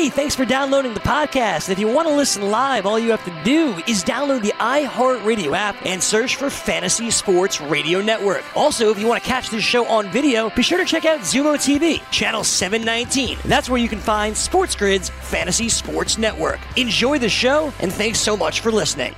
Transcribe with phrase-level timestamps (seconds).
[0.00, 1.68] Hey, thanks for downloading the podcast.
[1.68, 5.54] If you want to listen live, all you have to do is download the iHeartRadio
[5.54, 8.42] app and search for Fantasy Sports Radio Network.
[8.56, 11.20] Also, if you want to catch this show on video, be sure to check out
[11.20, 13.40] Xumo TV, channel 719.
[13.44, 16.60] That's where you can find Sports Grid's Fantasy Sports Network.
[16.78, 19.14] Enjoy the show, and thanks so much for listening.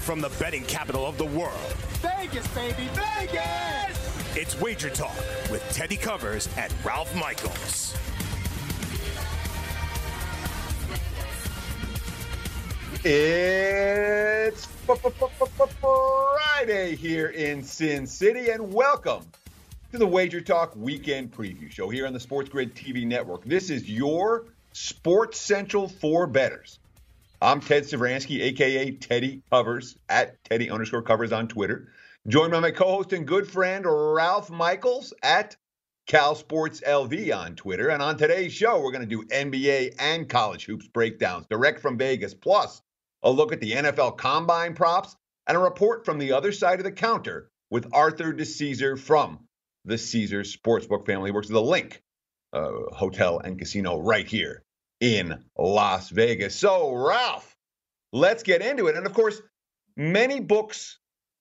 [0.00, 1.72] From the betting capital of the world,
[2.02, 4.36] Vegas, baby, Vegas!
[4.36, 5.16] it's Wager Talk
[5.50, 7.96] with Teddy Covers and Ralph Michaels.
[13.04, 14.66] It's
[15.80, 19.22] Friday here in Sin City, and welcome
[19.92, 23.44] to the Wager Talk Weekend Preview Show here on the Sports Grid TV network.
[23.44, 26.78] This is your Sports Central for betters.
[27.42, 31.88] I'm Ted Sevransky, aka Teddy Covers at Teddy underscore Covers on Twitter.
[32.26, 35.56] Joined by my co-host and good friend Ralph Michaels at
[36.06, 37.88] Cal Sports LV on Twitter.
[37.88, 41.98] And on today's show, we're going to do NBA and college hoops breakdowns direct from
[41.98, 42.82] Vegas, plus
[43.26, 45.16] a look at the NFL combine props
[45.48, 49.40] and a report from the other side of the counter with Arthur DeCesar from
[49.84, 51.30] the Caesar Sportsbook family.
[51.30, 51.96] He works at the LINQ
[52.52, 54.62] uh, Hotel and Casino right here
[55.00, 56.54] in Las Vegas.
[56.54, 57.56] So, Ralph,
[58.12, 58.96] let's get into it.
[58.96, 59.42] And of course,
[59.96, 61.00] many books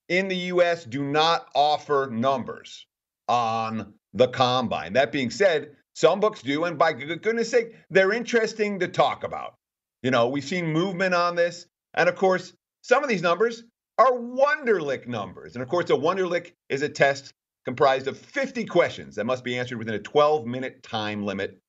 [0.10, 0.86] in the U.S.
[0.86, 2.88] do not offer numbers
[3.28, 4.94] on the combine.
[4.94, 9.54] That being said, some books do, and by goodness sake, they're interesting to talk about.
[10.02, 13.64] You know, we've seen movement on this, and of course, some of these numbers
[13.98, 15.56] are Wonderlic numbers.
[15.56, 17.34] And of course, a Wonderlic is a test
[17.66, 21.60] comprised of 50 questions that must be answered within a 12 minute time limit.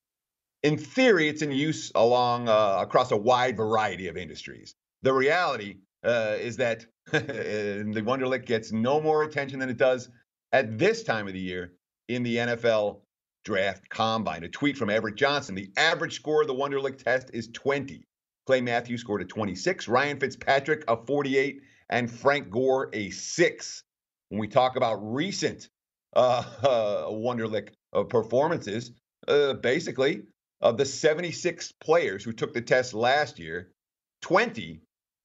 [0.63, 4.75] In theory, it's in use along uh, across a wide variety of industries.
[5.03, 10.09] The reality uh, is that the Wonderlic gets no more attention than it does
[10.53, 11.73] at this time of the year
[12.09, 13.01] in the NFL
[13.45, 14.43] draft combine.
[14.43, 18.03] A tweet from Everett Johnson the average score of the Wonderlic test is 20.
[18.47, 23.83] Clay Matthews scored a 26, Ryan Fitzpatrick a 48, and Frank Gore a 6.
[24.29, 25.69] When we talk about recent
[26.15, 28.93] uh, uh, Wonderlic uh, performances,
[29.27, 30.23] uh, basically,
[30.61, 33.73] of the 76 players who took the test last year,
[34.23, 34.81] 20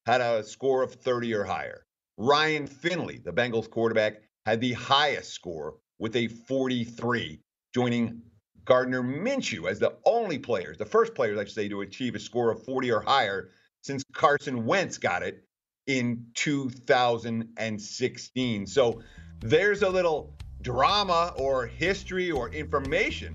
[0.06, 1.86] had a score of 30 or higher.
[2.18, 7.40] Ryan Finley, the Bengals quarterback, had the highest score with a 43,
[7.74, 8.22] joining
[8.66, 12.20] Gardner Minshew as the only players, the first players, I should say, to achieve a
[12.20, 13.50] score of 40 or higher
[13.82, 15.46] since Carson Wentz got it
[15.88, 18.68] in 2016.
[18.68, 19.02] So
[19.40, 23.34] there's a little drama or history or information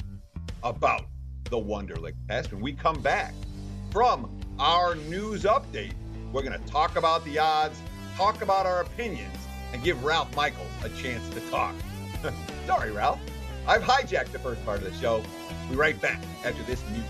[0.62, 1.06] about
[1.50, 2.52] the Wonderlic test.
[2.52, 3.34] When we come back
[3.90, 5.92] from our news update,
[6.32, 7.80] we're going to talk about the odds,
[8.16, 9.36] talk about our opinions,
[9.72, 11.74] and give Ralph Michaels a chance to talk.
[12.66, 13.20] Sorry, Ralph.
[13.68, 15.22] I've hijacked the first part of the show.
[15.62, 17.04] We'll be right back after this news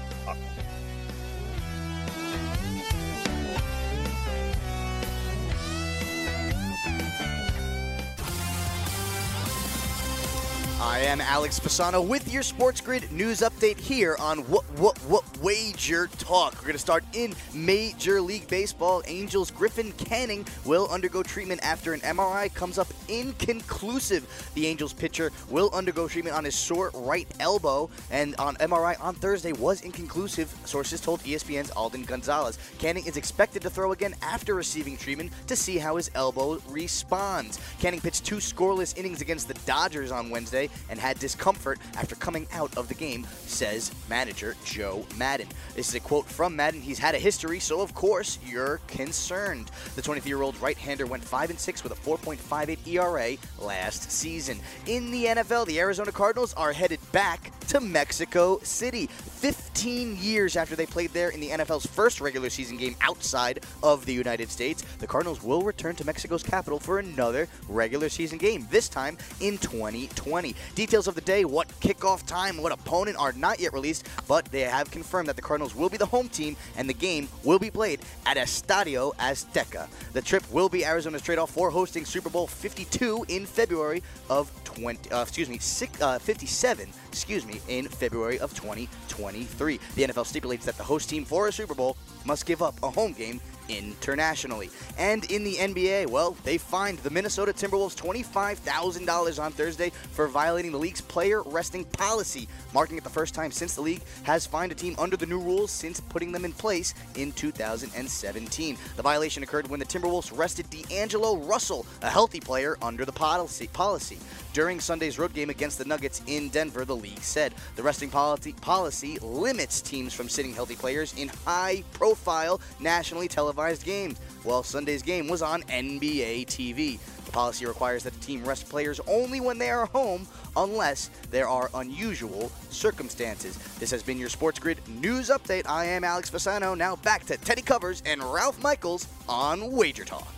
[10.79, 15.25] I am Alex Fasano with your Sports Grid news update here on what what what
[15.39, 16.55] wager talk.
[16.57, 19.03] We're going to start in Major League Baseball.
[19.07, 24.51] Angels Griffin Canning will undergo treatment after an MRI comes up inconclusive.
[24.53, 29.15] The Angels pitcher will undergo treatment on his sore right elbow, and on MRI on
[29.15, 30.55] Thursday was inconclusive.
[30.67, 32.59] Sources told ESPN's Alden Gonzalez.
[32.79, 37.59] Canning is expected to throw again after receiving treatment to see how his elbow responds.
[37.79, 42.47] Canning pitched two scoreless innings against the Dodgers on Wednesday and had discomfort after coming
[42.53, 45.49] out of the game, says manager Joe Maddon.
[45.75, 46.81] This is a quote from Maddon.
[46.81, 49.71] He's had a history, so of course you're concerned.
[49.94, 54.59] The 23-year-old right-hander went 5 and 6 with a 4.58 ERA last season.
[54.87, 59.06] In the NFL, the Arizona Cardinals are headed back to Mexico City.
[59.06, 64.06] 15 years after they played there in the NFL's first regular season game outside of
[64.06, 68.66] the United States, the Cardinals will return to Mexico's capital for another regular season game,
[68.71, 70.54] this time in 2020.
[70.75, 74.61] Details of the day, what kickoff time, what opponent are not yet released, but they
[74.61, 77.71] have confirmed that the Cardinals will be the home team and the game will be
[77.71, 79.89] played at Estadio Azteca.
[80.13, 85.10] The trip will be Arizona's trade-off for hosting Super Bowl 52 in February of 20,
[85.10, 89.81] uh, excuse me, six, uh, 57, excuse me, in February of 2023.
[89.95, 92.91] The NFL stipulates that the host team for a Super Bowl must give up a
[92.91, 94.71] home game internationally.
[94.98, 100.72] And in the NBA, well, they fined the Minnesota Timberwolves $25,000 on Thursday for violating
[100.72, 104.72] the league's player resting policy, marking it the first time since the league has fined
[104.72, 108.77] a team under the new rules since putting them in place in 2017.
[108.97, 113.69] The violation occurred when the Timberwolves rested D'Angelo Russell, a healthy player, under the policy.
[113.69, 114.19] policy.
[114.53, 118.53] During Sunday's road game against the Nuggets in Denver, the league said the resting policy,
[118.53, 125.03] policy limits teams from sitting healthy players in high profile nationally televised games, while Sunday's
[125.03, 126.99] game was on NBA TV.
[127.25, 131.49] The policy requires that the team rest players only when they are home unless there
[131.49, 133.57] are unusual circumstances.
[133.79, 135.69] This has been your Sports Grid News Update.
[135.69, 136.77] I am Alex Fasano.
[136.77, 140.33] Now back to Teddy Covers and Ralph Michaels on Wager Talk.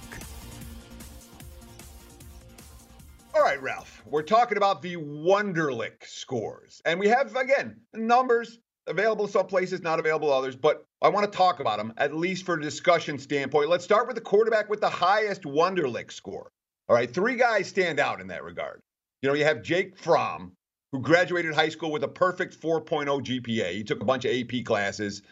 [3.35, 6.83] All right, Ralph, we're talking about the Wonderlic scores.
[6.85, 11.37] And we have, again, numbers available some places, not available others, but I want to
[11.37, 13.69] talk about them, at least for a discussion standpoint.
[13.69, 16.51] Let's start with the quarterback with the highest Wonderlic score.
[16.89, 18.81] All right, three guys stand out in that regard.
[19.23, 20.53] You know, you have Jake Fromm,
[20.93, 23.73] who graduated high school with a perfect 4.0 GPA.
[23.73, 25.23] He took a bunch of AP classes,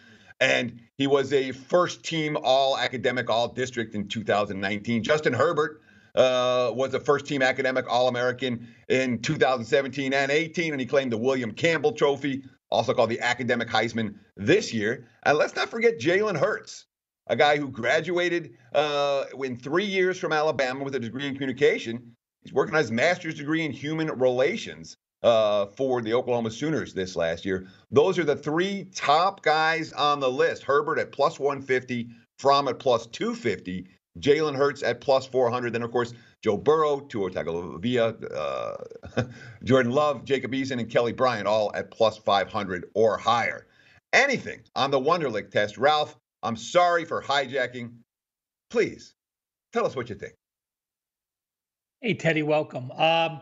[0.40, 5.02] and he was a first team all academic, all district in 2019.
[5.02, 5.80] Justin Herbert
[6.16, 11.12] uh, was a first team academic All American in 2017 and 18, and he claimed
[11.12, 15.08] the William Campbell Trophy, also called the Academic Heisman, this year.
[15.24, 16.86] And let's not forget Jalen Hurts,
[17.26, 22.14] a guy who graduated uh, in three years from Alabama with a degree in communication.
[22.42, 27.16] He's working on his master's degree in human relations uh, for the Oklahoma Sooners this
[27.16, 27.66] last year.
[27.90, 32.08] Those are the three top guys on the list Herbert at plus 150,
[32.38, 33.86] Fromm at plus 250,
[34.20, 35.72] Jalen Hurts at plus 400.
[35.72, 36.12] Then, of course,
[36.46, 39.24] Joe Burrow, Tua Tagovailoa, uh,
[39.64, 43.66] Jordan Love, Jacob Eason, and Kelly Bryant all at plus 500 or higher.
[44.12, 47.94] Anything on the Wonderlic test, Ralph, I'm sorry for hijacking.
[48.70, 49.16] Please
[49.72, 50.34] tell us what you think.
[52.00, 52.92] Hey, Teddy, welcome.
[52.92, 53.40] Um,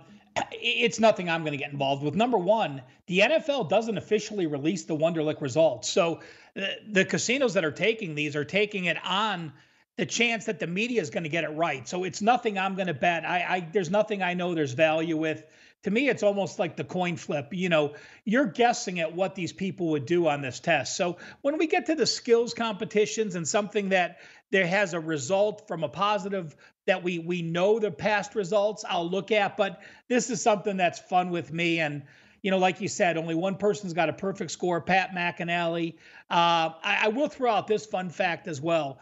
[0.52, 2.14] it's nothing I'm going to get involved with.
[2.14, 5.90] Number one, the NFL doesn't officially release the Wonderlic results.
[5.90, 6.20] So
[6.54, 9.52] the, the casinos that are taking these are taking it on
[9.96, 11.86] the chance that the media is going to get it right.
[11.86, 13.24] So it's nothing I'm going to bet.
[13.24, 15.44] I, I there's nothing I know there's value with.
[15.84, 17.48] To me, it's almost like the coin flip.
[17.52, 17.94] You know,
[18.24, 20.96] you're guessing at what these people would do on this test.
[20.96, 24.18] So when we get to the skills competitions and something that
[24.50, 26.56] there has a result from a positive
[26.86, 29.56] that we we know the past results, I'll look at.
[29.56, 32.02] But this is something that's fun with me and
[32.42, 35.94] you know, like you said, only one person's got a perfect score, Pat McInally.
[36.30, 39.00] Uh, I, I, will throw out this fun fact as well.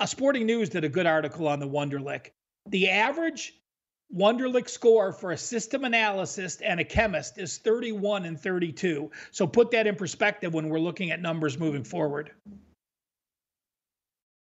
[0.00, 2.30] A Sporting News did a good article on the Wonderlic.
[2.66, 3.54] The average
[4.14, 9.10] Wonderlic score for a system analyst and a chemist is 31 and 32.
[9.32, 12.30] So put that in perspective when we're looking at numbers moving forward.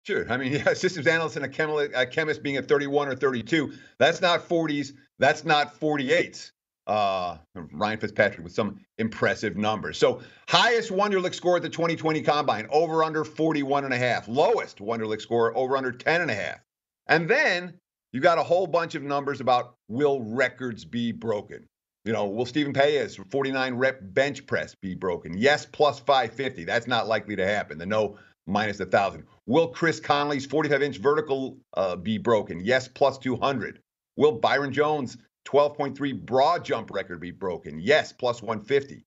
[0.07, 0.31] Sure.
[0.31, 4.21] I mean, yeah, systems analyst and a, a chemist being at 31 or 32, that's
[4.21, 6.53] not 40s, that's not 48s
[6.89, 9.99] uh, Ryan Fitzpatrick with some impressive numbers.
[9.99, 14.27] So highest Wonderlic score at the 2020 Combine, over under 41 and a half.
[14.27, 16.59] Lowest Wonderlic score, over under 10 and a half.
[17.07, 17.75] And then
[18.13, 21.67] you got a whole bunch of numbers about will records be broken?
[22.05, 25.37] You know, will Stephen Paea 49 rep bench press be broken?
[25.37, 26.65] Yes, plus 550.
[26.65, 27.77] That's not likely to happen.
[27.77, 29.25] The no minus a thousand.
[29.47, 32.61] Will Chris Conley's 45 inch vertical uh, be broken?
[32.61, 33.81] Yes, plus 200.
[34.17, 37.81] Will Byron Jones 12.3 broad jump record be broken?
[37.81, 39.05] Yes, plus 150.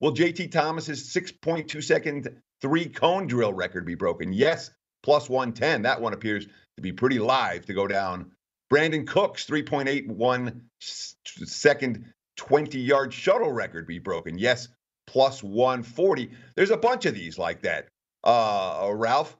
[0.00, 4.32] Will JT Thomas's 6.2 second three cone drill record be broken?
[4.32, 4.70] Yes,
[5.02, 5.82] plus 110.
[5.82, 8.32] That one appears to be pretty live to go down.
[8.72, 14.38] Brandin Cooks 3.81 second 20 yard shuttle record be broken?
[14.38, 14.68] Yes,
[15.06, 16.30] plus 140.
[16.56, 17.88] There's a bunch of these like that,
[18.24, 19.36] uh, Ralph,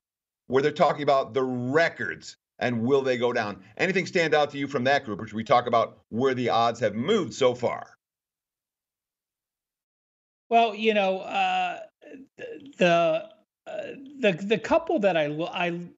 [0.46, 3.63] where they're talking about the records and will they go down?
[3.77, 6.49] Anything stand out to you from that group, or should we talk about where the
[6.51, 7.96] odds have moved so far?
[10.51, 11.81] Well, you know, uh,
[12.79, 13.29] the
[13.67, 13.70] uh,
[14.20, 15.89] the the couple that I I,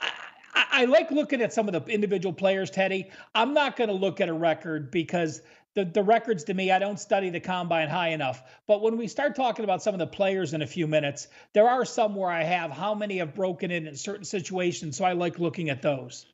[0.00, 0.10] I
[0.54, 3.10] I like looking at some of the individual players, Teddy.
[3.34, 5.42] I'm not going to look at a record because
[5.76, 8.42] the, the records to me, I don't study the combine high enough.
[8.66, 11.68] But when we start talking about some of the players in a few minutes, there
[11.68, 14.96] are some where I have how many have broken in in certain situations.
[14.96, 16.26] So I like looking at those.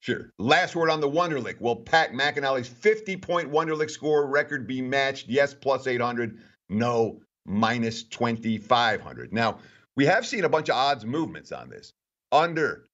[0.00, 0.32] Sure.
[0.38, 1.60] Last word on the Wonderlic.
[1.60, 5.28] Will Pat McInally's 50 point Wonderlic score record be matched?
[5.28, 6.38] Yes, plus 800.
[6.68, 9.32] No, minus 2,500.
[9.32, 9.58] Now,
[9.96, 11.92] we have seen a bunch of odds movements on this.
[12.32, 12.86] Under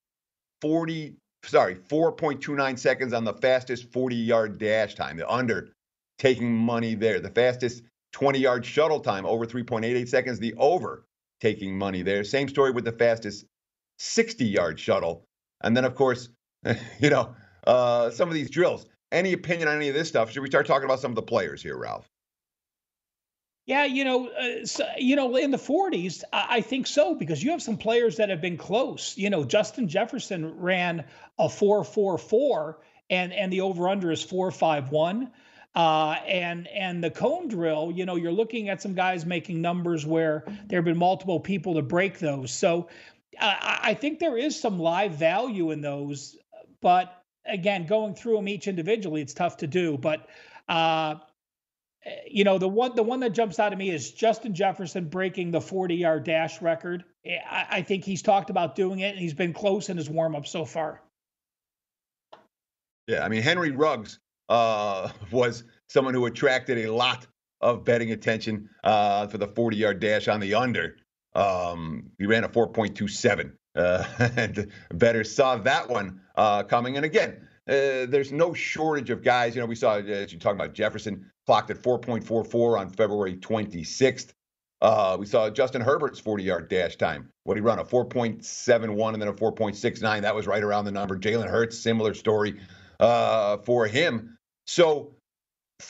[0.60, 5.16] 40 sorry, 4.29 seconds on the fastest 40 yard dash time.
[5.16, 5.72] The under
[6.18, 7.20] taking money there.
[7.20, 10.38] The fastest 20 yard shuttle time, over 3.88 seconds.
[10.38, 11.04] The over
[11.40, 12.24] taking money there.
[12.24, 13.44] Same story with the fastest
[13.98, 15.24] 60 yard shuttle.
[15.62, 16.28] And then, of course,
[17.00, 17.34] you know,
[17.66, 18.86] uh, some of these drills.
[19.12, 20.30] Any opinion on any of this stuff?
[20.30, 22.08] Should we start talking about some of the players here, Ralph?
[23.66, 27.42] Yeah, you know, uh, so, you know, in the 40s, I, I, think so because
[27.42, 29.18] you have some players that have been close.
[29.18, 31.04] You know, Justin Jefferson ran
[31.36, 32.76] a 4-4-4
[33.10, 35.30] and and the over under is 451.
[35.74, 40.06] Uh, and and the cone drill, you know, you're looking at some guys making numbers
[40.06, 42.50] where there have been multiple people to break those.
[42.50, 42.88] So
[43.38, 46.36] uh, I think there is some live value in those,
[46.80, 49.98] but again, going through them each individually, it's tough to do.
[49.98, 50.26] But
[50.66, 51.16] uh,
[52.28, 55.50] you know, the one the one that jumps out at me is Justin Jefferson breaking
[55.50, 57.04] the 40 yard dash record.
[57.24, 60.36] I, I think he's talked about doing it, and he's been close in his warm
[60.36, 61.02] up so far.
[63.06, 67.26] Yeah, I mean Henry Ruggs uh, was someone who attracted a lot
[67.60, 70.96] of betting attention uh, for the 40 yard dash on the under.
[71.34, 74.04] Um, he ran a 4.27, uh,
[74.36, 76.96] and bettors saw that one uh, coming.
[76.96, 79.54] And again, uh, there's no shortage of guys.
[79.54, 84.32] You know, we saw, as you're talking about, Jefferson clocked at 4.44 on February 26th.
[84.82, 87.30] Uh, we saw Justin Herbert's 40 yard dash time.
[87.44, 87.78] What he run?
[87.78, 90.22] A 4.71 and then a 4.69.
[90.22, 91.18] That was right around the number.
[91.18, 92.60] Jalen Hurts, similar story
[93.00, 94.36] uh, for him.
[94.66, 95.14] So,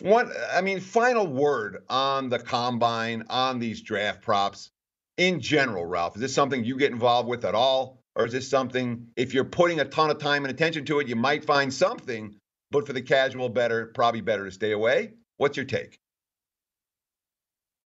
[0.01, 4.71] one, I mean, final word on the combine, on these draft props
[5.17, 6.17] in general, Ralph.
[6.17, 8.03] Is this something you get involved with at all?
[8.17, 11.07] Or is this something, if you're putting a ton of time and attention to it,
[11.07, 12.35] you might find something,
[12.71, 15.13] but for the casual better, probably better to stay away?
[15.37, 16.01] What's your take?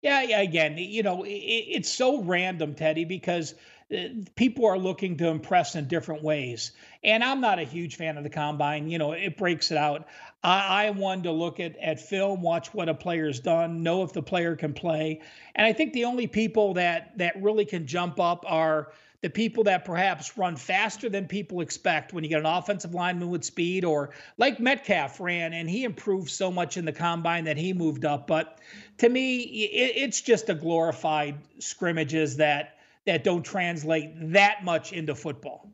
[0.02, 0.40] Yeah, yeah.
[0.40, 3.54] Again, you know, it, it's so random, Teddy, because
[3.94, 6.72] uh, people are looking to impress in different ways.
[7.04, 8.90] And I'm not a huge fan of the combine.
[8.90, 10.08] You know, it breaks it out.
[10.42, 14.12] I, I want to look at, at film, watch what a player's done, know if
[14.12, 15.20] the player can play.
[15.54, 18.92] And I think the only people that that really can jump up are
[19.22, 23.30] the people that perhaps run faster than people expect when you get an offensive lineman
[23.30, 27.56] with speed, or like Metcalf ran and he improved so much in the combine that
[27.56, 28.26] he moved up.
[28.26, 28.58] But
[28.98, 35.14] to me, it, it's just a glorified scrimmages that that don't translate that much into
[35.14, 35.70] football.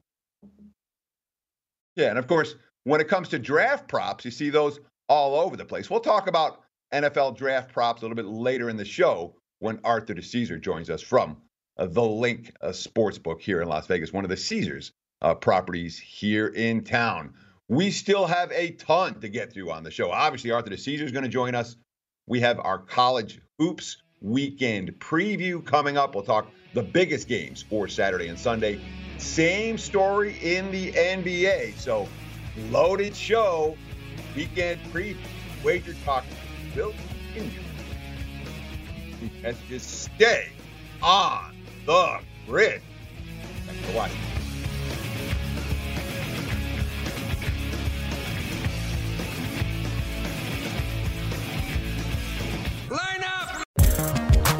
[1.96, 5.56] Yeah, and of course, when it comes to draft props, you see those all over
[5.56, 5.90] the place.
[5.90, 10.14] We'll talk about NFL draft props a little bit later in the show when Arthur
[10.14, 11.36] DeCesar joins us from
[11.76, 15.98] uh, the LINQ uh, Sportsbook here in Las Vegas, one of the Caesars uh, properties
[15.98, 17.34] here in town.
[17.68, 20.10] We still have a ton to get through on the show.
[20.10, 21.76] Obviously, Arthur DeCesar is going to join us.
[22.26, 26.14] We have our college hoops weekend preview coming up.
[26.14, 28.80] We'll talk the biggest games for Saturday and Sunday.
[29.18, 31.78] Same story in the NBA.
[31.78, 32.08] So,
[32.70, 33.76] loaded show,
[34.34, 35.16] weekend preview,
[35.64, 36.24] wager talk
[36.76, 36.94] will
[37.34, 37.60] continue.
[39.68, 40.50] Just stay
[41.02, 41.51] on
[41.86, 42.80] the grid.
[43.66, 44.31] Thanks for watching.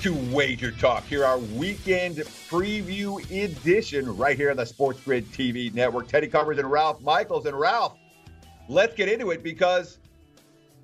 [0.00, 1.04] To Wager Talk.
[1.04, 6.08] Here, our weekend preview edition right here on the Sports Grid TV network.
[6.08, 7.44] Teddy Covers and Ralph Michaels.
[7.44, 7.98] And Ralph,
[8.66, 9.98] let's get into it because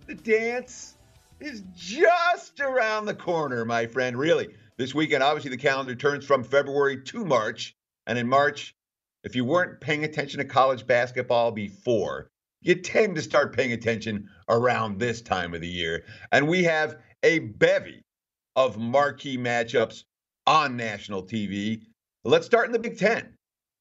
[0.06, 0.96] the dance
[1.40, 4.18] is just around the corner, my friend.
[4.18, 4.49] Really.
[4.76, 7.75] This weekend, obviously, the calendar turns from February to March.
[8.06, 8.76] And in March,
[9.25, 12.28] if you weren't paying attention to college basketball before,
[12.61, 16.04] you tend to start paying attention around this time of the year.
[16.32, 18.02] And we have a bevy
[18.56, 20.04] of marquee matchups
[20.46, 21.82] on national TV.
[22.25, 23.34] Let's start in the Big Ten,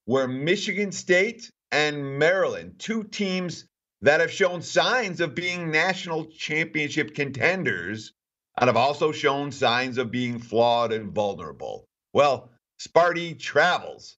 [0.03, 3.65] where Michigan State and Maryland, two teams
[4.01, 8.13] that have shown signs of being national championship contenders,
[8.57, 11.85] and have also shown signs of being flawed and vulnerable.
[12.13, 14.17] Well, Sparty travels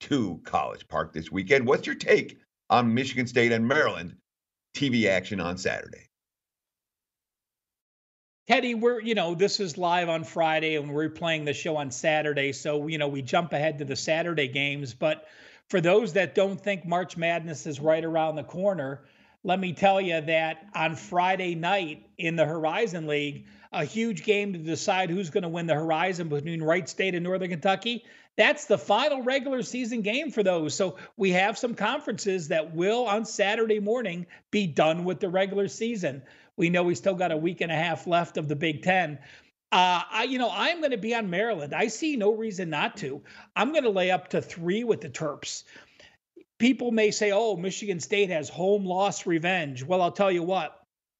[0.00, 1.66] to College Park this weekend.
[1.66, 2.38] What's your take
[2.70, 4.16] on Michigan State and Maryland
[4.74, 6.07] TV action on Saturday?
[8.48, 11.90] Teddy, we're, you know, this is live on Friday and we're playing the show on
[11.90, 12.52] Saturday.
[12.52, 14.94] So, you know, we jump ahead to the Saturday games.
[14.94, 15.26] But
[15.68, 19.02] for those that don't think March Madness is right around the corner,
[19.44, 24.54] let me tell you that on Friday night in the Horizon League, a huge game
[24.54, 28.02] to decide who's going to win the Horizon between Wright State and Northern Kentucky.
[28.36, 30.74] That's the final regular season game for those.
[30.74, 35.68] So we have some conferences that will on Saturday morning be done with the regular
[35.68, 36.22] season.
[36.58, 39.18] We know we still got a week and a half left of the Big Ten.
[39.70, 41.74] Uh, I, you know, I'm going to be on Maryland.
[41.74, 43.22] I see no reason not to.
[43.54, 45.64] I'm going to lay up to three with the Terps.
[46.58, 50.77] People may say, "Oh, Michigan State has home loss revenge." Well, I'll tell you what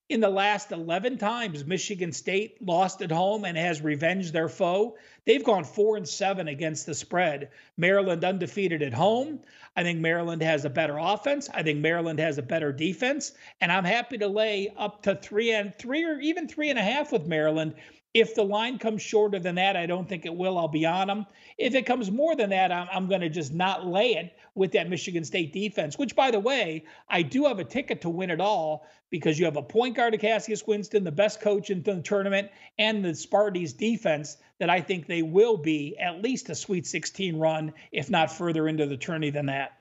[0.08, 4.96] in the last 11 times Michigan State lost at home and has revenged their foe,
[5.26, 7.50] they've gone 4 and 7 against the spread.
[7.76, 9.40] Maryland undefeated at home.
[9.76, 11.50] I think Maryland has a better offense.
[11.52, 13.32] I think Maryland has a better defense.
[13.60, 16.82] And I'm happy to lay up to three and three or even three and a
[16.82, 17.74] half with Maryland
[18.14, 20.58] if the line comes shorter than that, I don't think it will.
[20.58, 21.26] I'll be on them.
[21.58, 24.72] If it comes more than that, I'm, I'm going to just not lay it with
[24.72, 28.30] that Michigan State defense, which, by the way, I do have a ticket to win
[28.30, 31.82] it all because you have a point guard of Cassius Winston, the best coach in
[31.82, 36.54] the tournament, and the Sparty's defense that I think they will be at least a
[36.54, 39.78] Sweet 16 run, if not further into the tourney than that.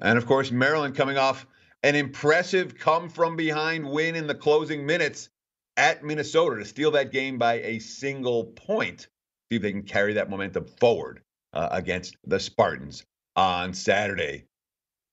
[0.00, 1.46] And of course, Maryland coming off
[1.82, 5.28] an impressive come from behind win in the closing minutes
[5.76, 9.08] at Minnesota to steal that game by a single point.
[9.50, 13.04] See if they can carry that momentum forward uh, against the Spartans
[13.36, 14.44] on Saturday.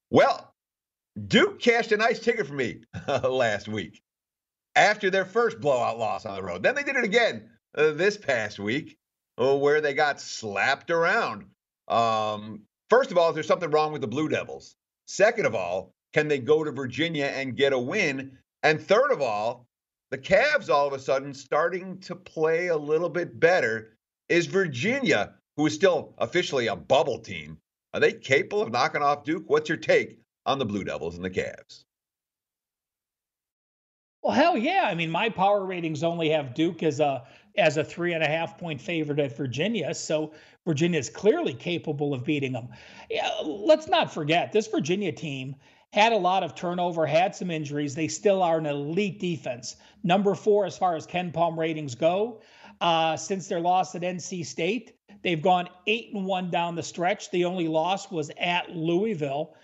[0.10, 0.54] Well,
[1.28, 2.82] Duke cashed a nice ticket for me
[3.24, 4.02] last week
[4.76, 6.64] after their first blowout loss on the road.
[6.64, 8.98] Then they did it again uh, this past week
[9.38, 11.46] uh, where they got slapped around.
[11.88, 14.76] Um, first of all, is there something wrong with the Blue Devils?
[15.08, 18.38] Second of all, can they go to Virginia and get a win?
[18.64, 19.68] And third of all,
[20.12, 23.98] the Cavs all of a sudden starting to play a little bit better.
[24.28, 27.58] Is Virginia, who is still officially a bubble team,
[27.94, 29.46] are they capable of knocking off Duke?
[29.48, 31.84] What's your take on the Blue Devils and the Cavs?
[34.22, 34.84] Well, hell yeah!
[34.86, 37.24] I mean, my power ratings only have Duke as a
[37.58, 40.34] as a three and a half point favorite at Virginia, so
[40.66, 42.68] Virginia is clearly capable of beating them.
[43.10, 45.56] Yeah, let's not forget this Virginia team
[45.92, 47.96] had a lot of turnover, had some injuries.
[47.96, 49.76] They still are an elite defense.
[50.04, 52.42] Number four, as far as KenPom ratings go,
[52.80, 54.94] uh, since their loss at NC State,
[55.24, 57.32] they've gone eight and one down the stretch.
[57.32, 59.56] The only loss was at Louisville.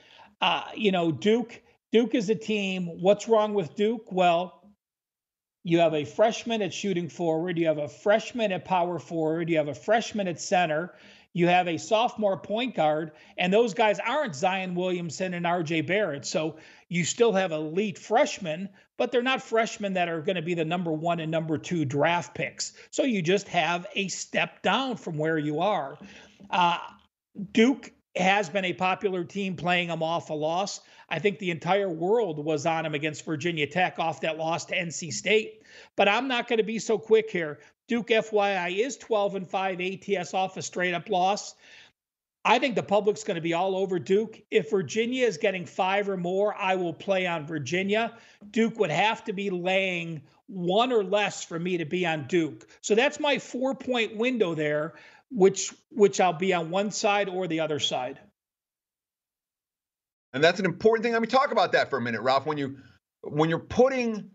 [0.42, 1.62] Uh, you know, Duke.
[1.92, 2.88] Duke is a team.
[3.00, 4.12] What's wrong with Duke?
[4.12, 4.62] Well,
[5.64, 7.58] you have a freshman at shooting forward.
[7.58, 9.50] You have a freshman at power forward.
[9.50, 10.94] You have a freshman at center.
[11.36, 16.26] You have a sophomore point guard, and those guys aren't Zion Williamson and RJ Barrett.
[16.26, 16.56] So
[16.88, 20.64] you still have elite freshmen, but they're not freshmen that are going to be the
[20.64, 22.72] number one and number two draft picks.
[22.90, 25.98] So you just have a step down from where you are.
[26.50, 26.78] Uh,
[27.52, 30.80] Duke has been a popular team playing them off a loss.
[31.10, 34.76] I think the entire world was on him against Virginia Tech off that loss to
[34.76, 35.64] NC State.
[35.98, 37.60] But I'm not going to be so quick here.
[37.88, 41.56] Duke FYI is 12 and 5 ATS off a straight up loss.
[42.44, 44.40] I think the public's going to be all over Duke.
[44.52, 48.14] If Virginia is getting five or more, I will play on Virginia.
[48.52, 52.68] Duke would have to be laying one or less for me to be on Duke.
[52.82, 54.94] So that's my four point window there,
[55.32, 58.20] which which I'll be on one side or the other side.
[60.34, 61.14] And that's an important thing.
[61.14, 62.46] Let me talk about that for a minute, Ralph.
[62.46, 62.78] When you
[63.22, 64.30] when you're putting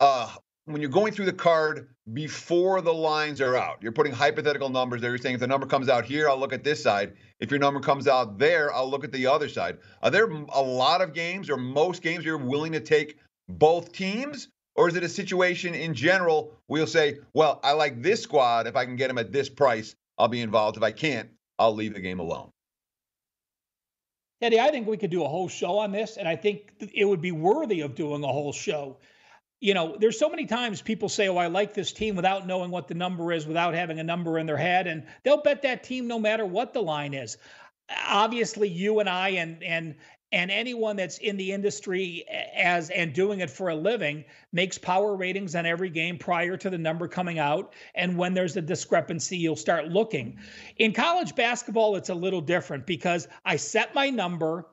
[0.00, 0.34] uh
[0.66, 5.00] when you're going through the card before the lines are out, you're putting hypothetical numbers
[5.00, 5.10] there.
[5.10, 7.12] You're saying if the number comes out here, I'll look at this side.
[7.38, 9.78] If your number comes out there, I'll look at the other side.
[10.02, 13.16] Are there a lot of games or most games you're willing to take
[13.48, 14.48] both teams?
[14.74, 18.66] Or is it a situation in general where you'll say, well, I like this squad.
[18.66, 20.76] If I can get them at this price, I'll be involved.
[20.76, 22.50] If I can't, I'll leave the game alone.
[24.42, 27.06] Eddie, I think we could do a whole show on this, and I think it
[27.06, 28.98] would be worthy of doing a whole show
[29.60, 32.70] you know, there's so many times people say, "Oh, I like this team," without knowing
[32.70, 35.82] what the number is, without having a number in their head, and they'll bet that
[35.82, 37.38] team no matter what the line is.
[38.06, 39.94] Obviously, you and I and and
[40.32, 45.14] and anyone that's in the industry as and doing it for a living makes power
[45.14, 49.36] ratings on every game prior to the number coming out and when there's a discrepancy
[49.36, 50.36] you'll start looking
[50.78, 54.66] in college basketball it's a little different because i set my number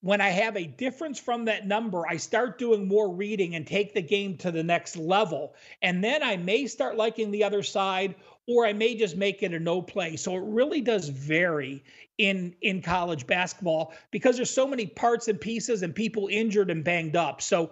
[0.00, 3.94] when I have a difference from that number, I start doing more reading and take
[3.94, 5.54] the game to the next level.
[5.82, 8.14] And then I may start liking the other side,
[8.46, 10.16] or I may just make it a no play.
[10.16, 11.82] So it really does vary
[12.18, 16.84] in in college basketball because there's so many parts and pieces and people injured and
[16.84, 17.42] banged up.
[17.42, 17.70] So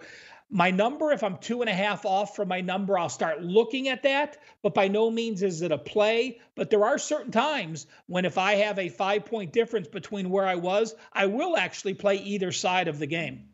[0.49, 3.89] My number, if I'm two and a half off from my number, I'll start looking
[3.89, 4.39] at that.
[4.63, 6.41] But by no means is it a play.
[6.55, 10.47] But there are certain times when if I have a five point difference between where
[10.47, 13.49] I was, I will actually play either side of the game.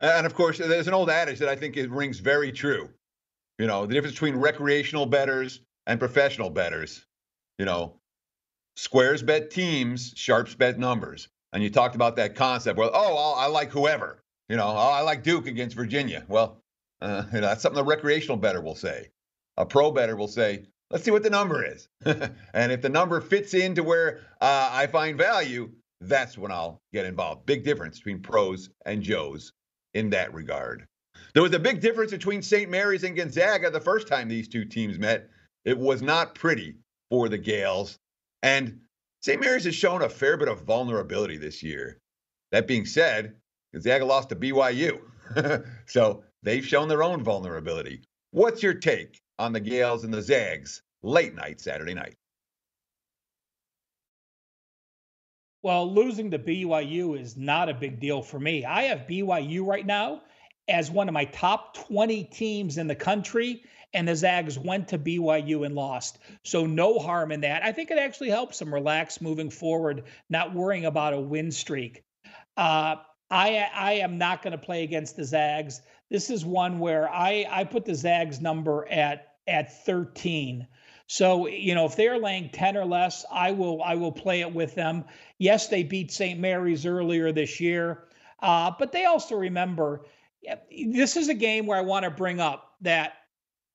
[0.00, 2.90] And of course, there's an old adage that I think it rings very true.
[3.58, 7.04] You know, the difference between recreational betters and professional betters.
[7.58, 7.96] You know,
[8.76, 11.28] squares bet teams, sharps bet numbers.
[11.52, 12.78] And you talked about that concept.
[12.78, 14.19] Well, oh, I'll, i like whoever.
[14.50, 16.24] You know, oh, I like Duke against Virginia.
[16.26, 16.60] Well,
[17.00, 19.10] uh, you know, that's something a recreational better will say.
[19.56, 21.86] A pro better will say, let's see what the number is.
[22.04, 27.06] and if the number fits into where uh, I find value, that's when I'll get
[27.06, 27.46] involved.
[27.46, 29.52] Big difference between pros and Joes
[29.94, 30.84] in that regard.
[31.32, 32.68] There was a big difference between St.
[32.68, 35.28] Mary's and Gonzaga the first time these two teams met.
[35.64, 36.74] It was not pretty
[37.08, 37.98] for the Gaels.
[38.42, 38.80] And
[39.22, 39.40] St.
[39.40, 41.98] Mary's has shown a fair bit of vulnerability this year.
[42.50, 43.36] That being said,
[43.72, 45.00] Gonzaga lost to BYU.
[45.86, 48.02] so they've shown their own vulnerability.
[48.32, 52.16] What's your take on the Gaels and the Zags late night Saturday night?
[55.62, 58.64] Well, losing to BYU is not a big deal for me.
[58.64, 60.22] I have BYU right now
[60.68, 64.98] as one of my top 20 teams in the country, and the Zags went to
[64.98, 66.18] BYU and lost.
[66.44, 67.62] So, no harm in that.
[67.62, 72.04] I think it actually helps them relax moving forward, not worrying about a win streak.
[72.56, 72.96] Uh,
[73.30, 75.82] I, I am not going to play against the Zags.
[76.10, 80.66] This is one where I, I put the Zags number at at 13.
[81.06, 84.52] So, you know, if they're laying 10 or less, I will I will play it
[84.52, 85.04] with them.
[85.38, 86.38] Yes, they beat St.
[86.38, 88.04] Mary's earlier this year.
[88.40, 90.02] Uh, but they also remember
[90.70, 93.14] this is a game where I want to bring up that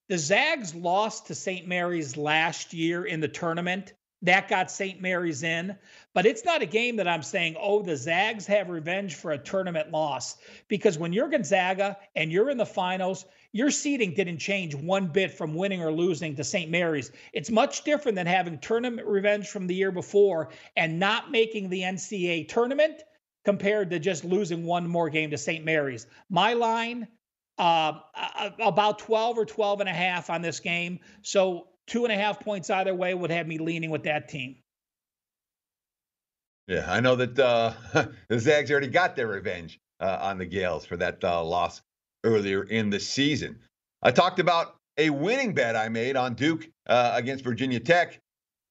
[0.08, 1.68] the Zags lost to St.
[1.68, 3.94] Mary's last year in the tournament.
[4.26, 5.02] That got St.
[5.02, 5.76] Mary's in.
[6.14, 9.38] But it's not a game that I'm saying, oh, the Zags have revenge for a
[9.38, 10.38] tournament loss.
[10.68, 15.32] Because when you're Gonzaga and you're in the finals, your seeding didn't change one bit
[15.32, 16.70] from winning or losing to St.
[16.70, 17.12] Mary's.
[17.34, 21.82] It's much different than having tournament revenge from the year before and not making the
[21.82, 23.02] NCAA tournament
[23.46, 25.64] compared to just losing one more game to St.
[25.64, 26.08] Mary's.
[26.30, 27.08] My line,
[27.58, 27.94] uh,
[28.60, 31.00] about 12 or 12 and a half on this game.
[31.22, 34.58] So two and a half points either way would have me leaning with that team.
[36.67, 37.74] Yeah, I know that uh,
[38.30, 41.82] the Zags already got their revenge uh, on the Gaels for that uh, loss
[42.24, 43.60] earlier in the season.
[44.02, 48.19] I talked about a winning bet I made on Duke uh, against Virginia Tech.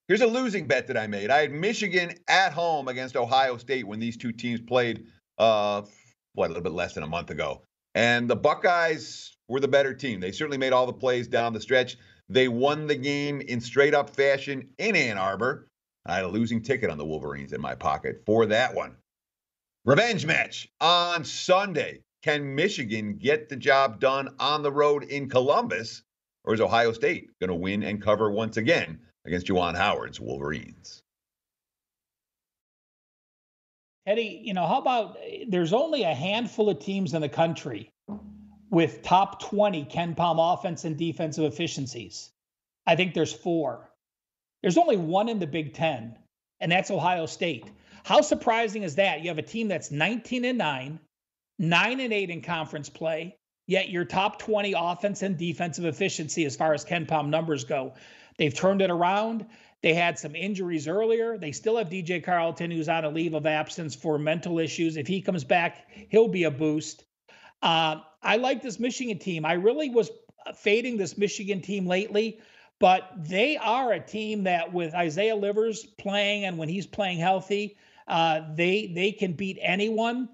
[0.08, 1.30] Here's a losing bet that I made.
[1.30, 5.06] I had Michigan at home against Ohio State when these two teams played,
[5.38, 5.82] uh,
[6.34, 7.62] what, a little bit less than a month ago.
[7.94, 10.20] And the Buckeyes were the better team.
[10.20, 11.96] They certainly made all the plays down the stretch.
[12.34, 15.68] They won the game in straight up fashion in Ann Arbor.
[16.04, 18.96] I had a losing ticket on the Wolverines in my pocket for that one.
[19.84, 22.00] Revenge match on Sunday.
[22.24, 26.02] Can Michigan get the job done on the road in Columbus?
[26.42, 31.04] Or is Ohio State going to win and cover once again against Juwan Howard's Wolverines?
[34.06, 37.92] Eddie, you know, how about eh, there's only a handful of teams in the country
[38.70, 42.30] with top 20 KenPom offense and defensive efficiencies.
[42.86, 43.90] I think there's four.
[44.62, 46.16] There's only one in the Big Ten,
[46.60, 47.70] and that's Ohio State.
[48.04, 49.22] How surprising is that?
[49.22, 51.00] You have a team that's 19 and 9,
[51.58, 56.56] nine and eight in conference play, yet your top 20 offense and defensive efficiency as
[56.56, 57.94] far as KenPom numbers go.
[58.38, 59.46] They've turned it around.
[59.82, 61.36] They had some injuries earlier.
[61.38, 64.96] They still have DJ Carton, who's on a leave of absence for mental issues.
[64.96, 67.04] If he comes back, he'll be a boost.
[67.62, 69.44] Uh, I like this Michigan team.
[69.44, 70.10] I really was
[70.56, 72.40] fading this Michigan team lately,
[72.78, 77.76] but they are a team that, with Isaiah Livers playing and when he's playing healthy,
[78.08, 80.28] uh, they they can beat anyone.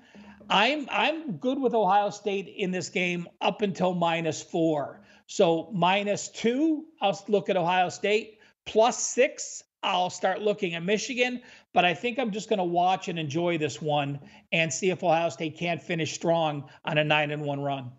[0.48, 5.00] I'm I'm good with Ohio State in this game up until minus four.
[5.26, 8.38] So minus two, I'll look at Ohio State.
[8.64, 11.42] Plus six, I'll start looking at Michigan.
[11.72, 14.20] But I think I'm just going to watch and enjoy this one
[14.52, 17.92] and see if Ohio State can't finish strong on a nine and one run.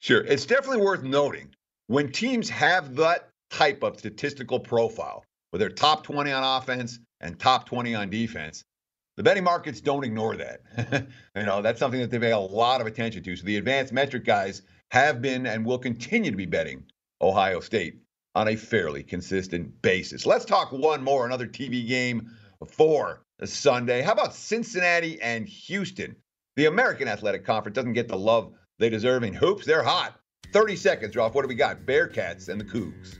[0.00, 1.54] Sure, it's definitely worth noting
[1.88, 7.38] when teams have that type of statistical profile, where they're top 20 on offense and
[7.38, 8.62] top 20 on defense,
[9.16, 10.60] the betting markets don't ignore that.
[11.34, 13.36] you know, that's something that they pay a lot of attention to.
[13.36, 16.84] So the advanced metric guys have been and will continue to be betting
[17.20, 17.96] Ohio State
[18.38, 20.24] on a fairly consistent basis.
[20.24, 22.30] Let's talk one more, another TV game
[22.68, 24.00] for Sunday.
[24.00, 26.14] How about Cincinnati and Houston?
[26.54, 29.66] The American Athletic Conference doesn't get the love they deserve in hoops.
[29.66, 30.20] They're hot.
[30.52, 31.34] 30 seconds, Ralph.
[31.34, 31.80] What do we got?
[31.80, 33.18] Bearcats and the Cougs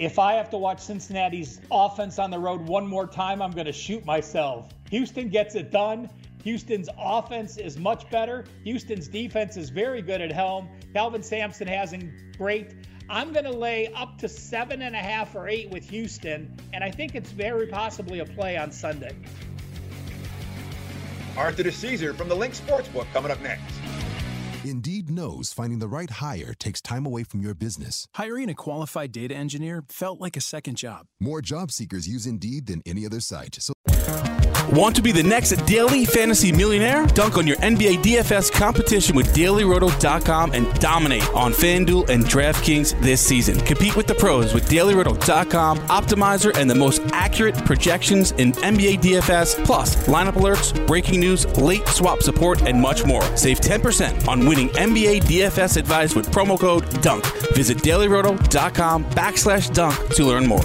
[0.00, 3.66] if I have to watch Cincinnati's offense on the road one more time, I'm going
[3.66, 4.72] to shoot myself.
[4.90, 6.08] Houston gets it done.
[6.44, 8.44] Houston's offense is much better.
[8.64, 10.68] Houston's defense is very good at home.
[10.94, 12.74] Kelvin Sampson hasn't great.
[13.08, 16.84] I'm going to lay up to seven and a half or eight with Houston, and
[16.84, 19.16] I think it's very possibly a play on Sunday.
[21.36, 23.74] Arthur DeCesar from the LINQ Sportsbook coming up next.
[24.64, 28.06] Indeed knows finding the right hire takes time away from your business.
[28.14, 31.06] Hiring a qualified data engineer felt like a second job.
[31.18, 33.58] More job seekers use Indeed than any other site.
[33.60, 33.74] So
[34.72, 37.04] Want to be the next daily fantasy millionaire?
[37.06, 43.20] Dunk on your NBA DFS competition with dailyroto.com and dominate on FanDuel and DraftKings this
[43.20, 43.58] season.
[43.58, 49.64] Compete with the pros with dailyroto.com, optimizer, and the most accurate projections in NBA DFS,
[49.64, 53.24] plus lineup alerts, breaking news, late swap support, and much more.
[53.36, 57.24] Save 10% on winning NBA DFS advice with promo code DUNK.
[57.54, 60.60] Visit dailyroto.com backslash dunk to learn more.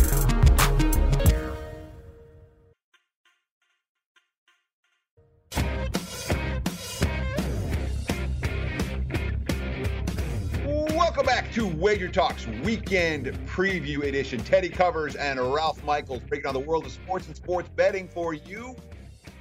[10.95, 14.41] Welcome back to Wager Talks Weekend Preview Edition.
[14.41, 18.33] Teddy Covers and Ralph Michaels breaking down the world of sports and sports betting for
[18.33, 18.75] you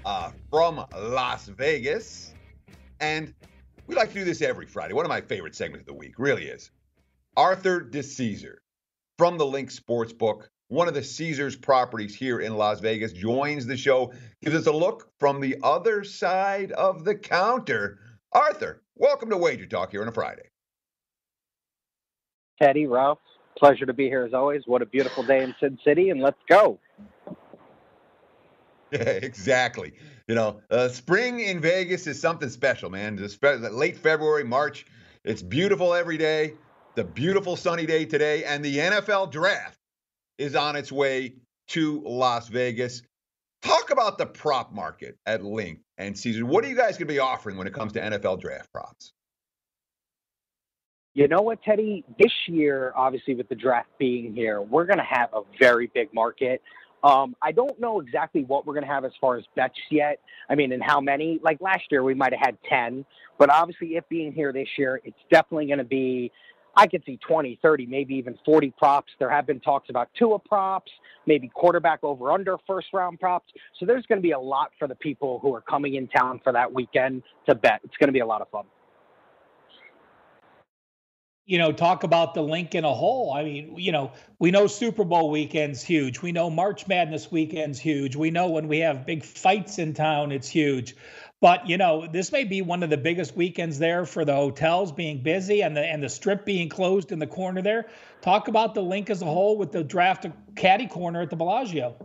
[0.05, 2.33] uh, from Las Vegas.
[3.01, 3.35] And
[3.87, 4.95] we like to do this every Friday.
[4.95, 6.71] One of my favorite segments of the week, really is.
[7.37, 8.57] Arthur DeCesar
[9.19, 13.77] from the LINQ Sportsbook, one of the Caesars properties here in Las Vegas, joins the
[13.77, 17.99] show, gives us a look from the other side of the counter.
[18.33, 20.49] Arthur, welcome to Wager Talk here on a Friday.
[22.61, 23.19] Teddy, Ralph,
[23.59, 24.63] pleasure to be here as always.
[24.67, 26.79] What a beautiful day in Sin City, and let's go.
[28.91, 29.93] Yeah, exactly.
[30.29, 33.19] You know, uh, spring in Vegas is something special, man.
[33.19, 34.87] Just late February, March.
[35.23, 36.55] It's beautiful every day.
[36.95, 39.79] The beautiful sunny day today, and the NFL draft
[40.39, 41.35] is on its way
[41.69, 43.03] to Las Vegas.
[43.63, 46.47] Talk about the prop market at LINQ and Caesar.
[46.47, 49.13] What are you guys going to be offering when it comes to NFL draft props?
[51.15, 52.05] You know what, Teddy?
[52.19, 56.13] This year, obviously, with the draft being here, we're going to have a very big
[56.13, 56.61] market.
[57.05, 60.21] Um, I don't know exactly what we're going to have as far as bets yet.
[60.49, 61.39] I mean, and how many.
[61.43, 63.05] Like last year, we might have had 10,
[63.39, 66.33] but obviously, it being here this year, it's definitely going to be.
[66.77, 69.13] I could see 20, 30, maybe even 40 props.
[69.21, 70.91] There have been talks about Tua props,
[71.25, 73.53] maybe quarterback over under first round props.
[73.79, 76.41] So there's going to be a lot for the people who are coming in town
[76.43, 77.81] for that weekend to bet.
[77.85, 78.65] It's going to be a lot of fun
[81.47, 83.33] you know, talk about the LINQ in a hole.
[83.33, 86.23] I mean, you know, we know Super Bowl weekend's huge.
[86.23, 88.17] We know March Madness weekend's huge.
[88.17, 90.97] We know when we have big fights in town, it's huge.
[91.41, 94.93] But you know, this may be one of the biggest weekends there for the hotels
[94.93, 97.87] being busy and the and the strip being closed in the corner there.
[98.23, 100.25] Talk about the LINQ as a whole with the draft
[100.57, 101.97] caddy corner at the Bellagio.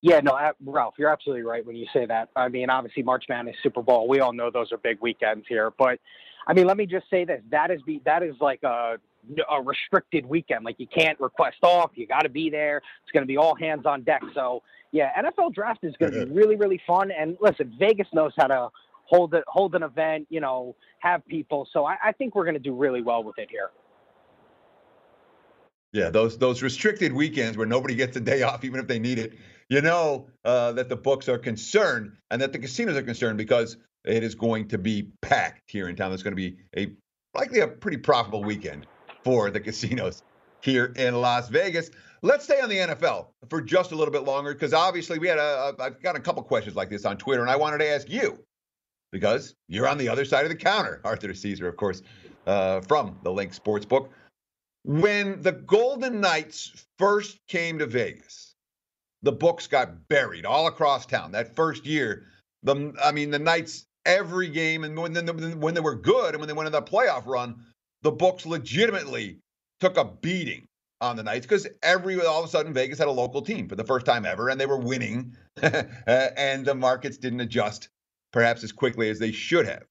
[0.00, 2.30] Yeah, no, Ralph, you're absolutely right when you say that.
[2.34, 5.70] I mean, obviously March Madness, Super Bowl, we all know those are big weekends here,
[5.78, 6.00] but
[6.46, 8.96] I mean, let me just say this: that is be that is like a
[9.48, 10.64] a restricted weekend.
[10.64, 11.92] Like you can't request off.
[11.94, 12.78] You got to be there.
[12.78, 14.22] It's going to be all hands on deck.
[14.34, 17.10] So yeah, NFL draft is going to be really really fun.
[17.10, 18.68] And listen, Vegas knows how to
[19.04, 20.26] hold it, hold an event.
[20.30, 21.68] You know, have people.
[21.72, 23.70] So I, I think we're going to do really well with it here.
[25.92, 29.18] Yeah, those those restricted weekends where nobody gets a day off, even if they need
[29.18, 29.34] it.
[29.68, 33.76] You know uh, that the books are concerned and that the casinos are concerned because
[34.04, 36.12] it is going to be packed here in town.
[36.12, 36.92] It's going to be a
[37.34, 38.86] likely a pretty profitable weekend
[39.24, 40.22] for the casinos
[40.60, 41.90] here in Las Vegas.
[42.22, 45.38] Let's stay on the NFL for just a little bit longer because obviously we had
[45.38, 48.08] a I've got a couple questions like this on Twitter and I wanted to ask
[48.08, 48.38] you
[49.10, 52.02] because you're on the other side of the counter, Arthur Caesar, of course,
[52.46, 54.08] uh, from the LINQ Sportsbook.
[54.84, 58.54] When the Golden Knights first came to Vegas,
[59.22, 61.32] the books got buried all across town.
[61.32, 62.26] That first year,
[62.64, 64.84] the I mean the Knights every game.
[64.84, 65.14] And when,
[65.60, 67.64] when they were good and when they went in that playoff run,
[68.02, 69.38] the books legitimately
[69.80, 70.66] took a beating
[71.00, 73.74] on the Knights because every all of a sudden Vegas had a local team for
[73.74, 77.88] the first time ever, and they were winning, and the markets didn't adjust
[78.32, 79.82] perhaps as quickly as they should have.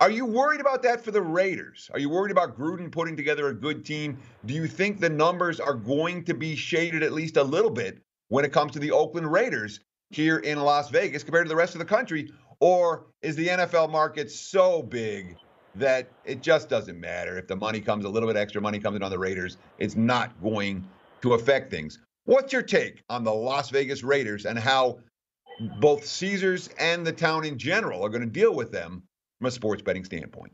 [0.00, 1.88] Are you worried about that for the Raiders?
[1.92, 4.18] Are you worried about Gruden putting together a good team?
[4.44, 8.02] Do you think the numbers are going to be shaded at least a little bit
[8.28, 9.78] when it comes to the Oakland Raiders
[10.10, 12.32] here in Las Vegas compared to the rest of the country?
[12.62, 15.34] Or is the NFL market so big
[15.74, 18.94] that it just doesn't matter if the money comes a little bit extra money comes
[18.94, 20.88] in on the Raiders, it's not going
[21.22, 21.98] to affect things.
[22.24, 25.00] What's your take on the Las Vegas Raiders and how
[25.80, 29.02] both Caesars and the town in general are going to deal with them
[29.38, 30.52] from a sports betting standpoint?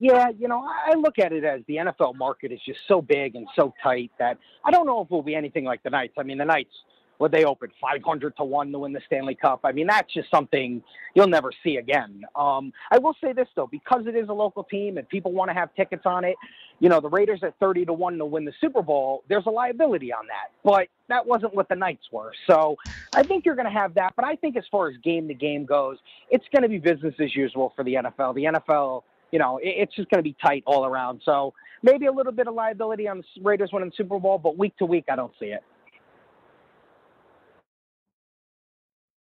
[0.00, 3.36] Yeah, you know, I look at it as the NFL market is just so big
[3.36, 6.14] and so tight that I don't know if it will be anything like the Knights.
[6.18, 6.74] I mean, the Knights
[7.18, 9.60] what they opened 500 to 1 to win the Stanley Cup.
[9.64, 10.82] I mean, that's just something
[11.14, 12.24] you'll never see again.
[12.34, 15.50] Um, I will say this, though, because it is a local team and people want
[15.50, 16.36] to have tickets on it,
[16.78, 19.50] you know, the Raiders at 30 to 1 to win the Super Bowl, there's a
[19.50, 20.50] liability on that.
[20.62, 22.32] But that wasn't what the Knights were.
[22.48, 22.76] So
[23.14, 24.14] I think you're going to have that.
[24.16, 25.98] But I think as far as game to game goes,
[26.30, 28.34] it's going to be business as usual for the NFL.
[28.34, 29.02] The NFL,
[29.32, 31.22] you know, it's just going to be tight all around.
[31.24, 34.58] So maybe a little bit of liability on the Raiders winning the Super Bowl, but
[34.58, 35.62] week to week, I don't see it.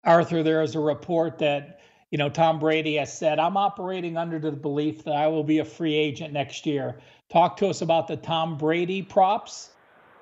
[0.07, 4.39] Arthur, there is a report that you know Tom Brady has said, "I'm operating under
[4.39, 8.07] the belief that I will be a free agent next year." Talk to us about
[8.07, 9.71] the Tom Brady props,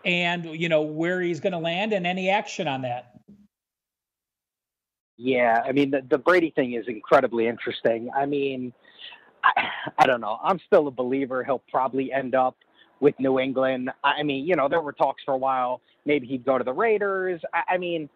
[0.04, 3.20] and you know where he's going to land, and any action on that.
[5.16, 8.10] Yeah, I mean the, the Brady thing is incredibly interesting.
[8.16, 8.72] I mean,
[9.44, 9.68] I,
[9.98, 10.38] I don't know.
[10.42, 12.56] I'm still a believer he'll probably end up
[13.00, 13.90] with New England.
[14.02, 15.82] I mean, you know, there were talks for a while.
[16.06, 17.40] Maybe he'd go to the Raiders.
[17.52, 18.08] I, I mean,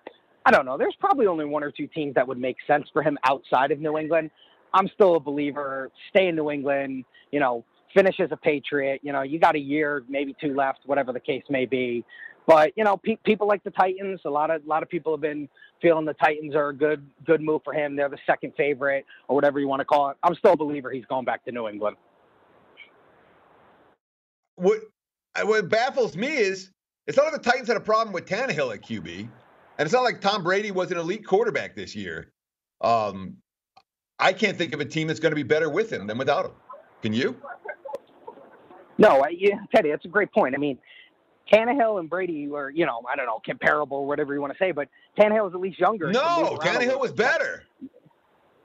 [0.45, 0.79] I don't know.
[0.79, 3.81] There's probably only one or two teams that would make sense for him outside of
[3.81, 4.31] New England.
[4.73, 5.91] I'm still a believer.
[6.11, 7.05] Stay in New England.
[7.31, 9.01] You know, finish as a Patriot.
[9.03, 12.05] You know, you got a year, maybe two left, whatever the case may be.
[12.47, 14.21] But you know, pe- people like the Titans.
[14.25, 15.49] A lot of a lot of people have been
[15.83, 17.95] feeling the Titans are a good good move for him.
[17.95, 20.17] They're the second favorite, or whatever you want to call it.
[20.23, 21.99] I'm still a believer he's going back to New England.
[24.57, 24.81] What
[25.43, 26.71] what baffles me is
[27.07, 29.29] it's not like the Titans had a problem with Tannehill at QB.
[29.79, 32.33] And it's not like Tom Brady was an elite quarterback this year.
[32.81, 33.37] Um,
[34.19, 36.47] I can't think of a team that's going to be better with him than without
[36.47, 36.53] him.
[37.03, 37.37] Can you?
[38.99, 40.57] No, I, yeah, Teddy, that's a great point.
[40.57, 40.79] I mean,
[41.53, 44.73] Tannehill and Brady were, you know, I don't know, comparable, whatever you want to say,
[44.73, 46.11] but Tannehill was at least younger.
[46.11, 47.63] No, Tannehill was better.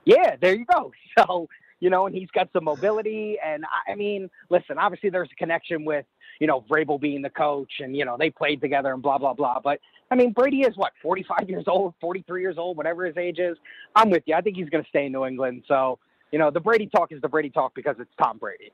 [0.04, 0.92] Yeah, there you go.
[1.16, 1.48] So,
[1.78, 3.36] you know, and he's got some mobility.
[3.44, 6.04] And I mean, listen, obviously there's a connection with,
[6.40, 9.32] you know, Vrabel being the coach and, you know, they played together and blah, blah,
[9.32, 9.60] blah.
[9.62, 9.78] But
[10.10, 13.56] I mean, Brady is what, 45 years old, 43 years old, whatever his age is.
[13.94, 14.34] I'm with you.
[14.34, 15.64] I think he's going to stay in New England.
[15.68, 15.98] So,
[16.32, 18.72] you know, the Brady talk is the Brady talk because it's Tom Brady.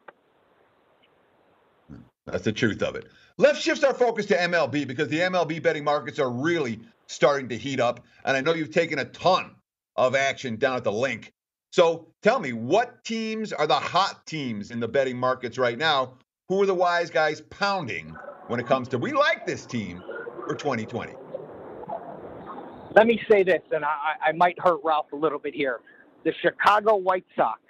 [2.26, 3.08] That's the truth of it.
[3.38, 7.56] Let's shift our focus to MLB because the MLB betting markets are really starting to
[7.56, 8.04] heat up.
[8.24, 9.54] And I know you've taken a ton
[9.96, 11.28] of action down at the LINQ.
[11.72, 16.14] So tell me, what teams are the hot teams in the betting markets right now?
[16.48, 18.16] Who are the wise guys pounding
[18.48, 20.02] when it comes to we like this team
[20.50, 21.12] for 2020?
[22.96, 25.78] Let me say this, and I, I might hurt Ralph a little bit here.
[26.24, 27.60] The Chicago White Sox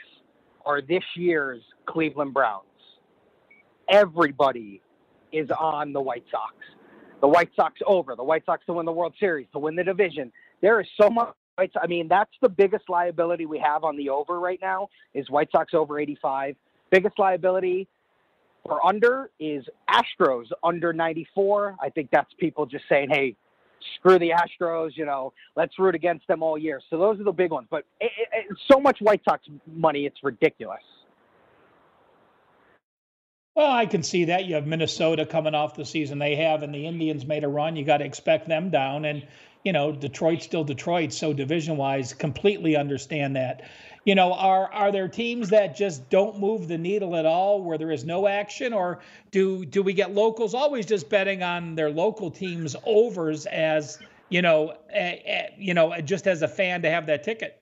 [0.64, 2.64] are this year's Cleveland Browns.
[3.90, 4.80] Everybody
[5.30, 6.54] is on the White Sox.
[7.20, 8.16] The White Sox over.
[8.16, 10.32] The White Sox to win the World Series, to win the division.
[10.62, 11.34] There is so much.
[11.58, 15.50] I mean, that's the biggest liability we have on the over right now is White
[15.52, 16.56] Sox over 85.
[16.90, 17.88] Biggest liability
[18.64, 21.76] for under is Astros under 94.
[21.80, 23.36] I think that's people just saying, hey,
[23.96, 26.80] screw the Astros, you know, let's root against them all year.
[26.90, 27.66] So those are the big ones.
[27.70, 30.82] But it, it, so much White Sox money, it's ridiculous.
[33.56, 34.44] Well, I can see that.
[34.44, 37.76] You have Minnesota coming off the season they have, and the Indians made a run.
[37.76, 39.04] You got to expect them down.
[39.04, 39.26] And,
[39.64, 41.12] you know, Detroit's still Detroit.
[41.12, 43.62] So division wise, completely understand that
[44.04, 47.76] you know, are are there teams that just don't move the needle at all, where
[47.76, 51.90] there is no action, or do do we get locals always just betting on their
[51.90, 53.98] local teams overs as
[54.30, 54.74] you know,
[55.58, 57.58] you know, just as a fan to have that ticket?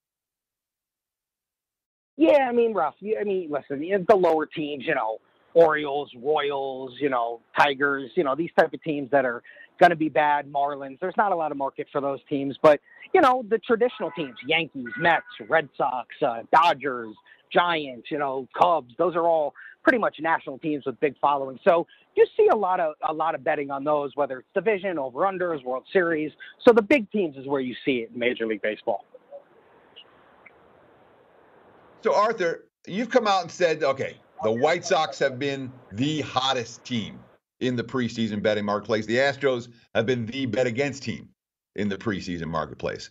[2.16, 2.94] Yeah, I mean, rough.
[3.02, 5.18] I mean, listen, the lower teams, you know,
[5.54, 9.42] Orioles, Royals, you know, Tigers, you know, these type of teams that are
[9.78, 10.50] going to be bad.
[10.50, 10.98] Marlins.
[11.00, 12.80] There's not a lot of market for those teams, but
[13.12, 17.14] you know the traditional teams: Yankees, Mets, Red Sox, uh, Dodgers,
[17.52, 18.10] Giants.
[18.10, 18.94] You know, Cubs.
[18.98, 21.60] Those are all pretty much national teams with big followings.
[21.64, 24.98] So you see a lot of a lot of betting on those, whether it's division,
[24.98, 26.32] over unders, World Series.
[26.64, 29.04] So the big teams is where you see it in Major League Baseball.
[32.02, 36.84] So Arthur, you've come out and said, okay, the White Sox have been the hottest
[36.84, 37.18] team
[37.60, 39.06] in the preseason betting marketplace.
[39.06, 41.28] The Astros have been the bet against team
[41.76, 43.10] in the preseason marketplace.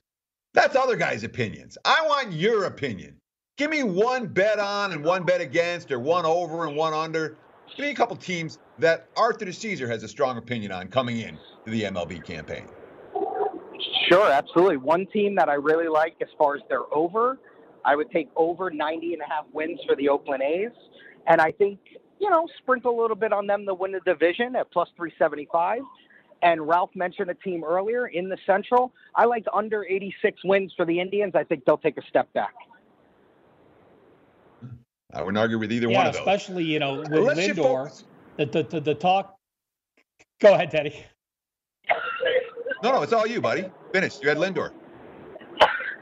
[0.53, 1.77] That's other guys' opinions.
[1.85, 3.17] I want your opinion.
[3.57, 7.37] Give me one bet on and one bet against, or one over and one under.
[7.75, 11.37] Give me a couple teams that Arthur DeCesar has a strong opinion on coming in
[11.65, 12.67] to the MLB campaign.
[14.07, 14.77] Sure, absolutely.
[14.77, 17.39] One team that I really like as far as their over,
[17.83, 20.71] I would take over 90 and a half wins for the Oakland A's.
[21.25, 21.79] And I think
[22.19, 25.81] you know, sprinkle a little bit on them to win the division at plus 375.
[26.41, 28.93] And Ralph mentioned a team earlier in the Central.
[29.15, 31.33] I like under 86 wins for the Indians.
[31.35, 32.53] I think they'll take a step back.
[35.13, 36.19] I wouldn't argue with either yeah, one of those.
[36.19, 38.03] especially, you know, with well, Lindor,
[38.35, 39.35] the, the, the, the talk.
[40.39, 41.03] Go ahead, Teddy.
[41.89, 41.95] No,
[42.83, 43.65] No, no, it's all you, buddy.
[43.91, 44.21] Finish.
[44.21, 44.71] You had Lindor.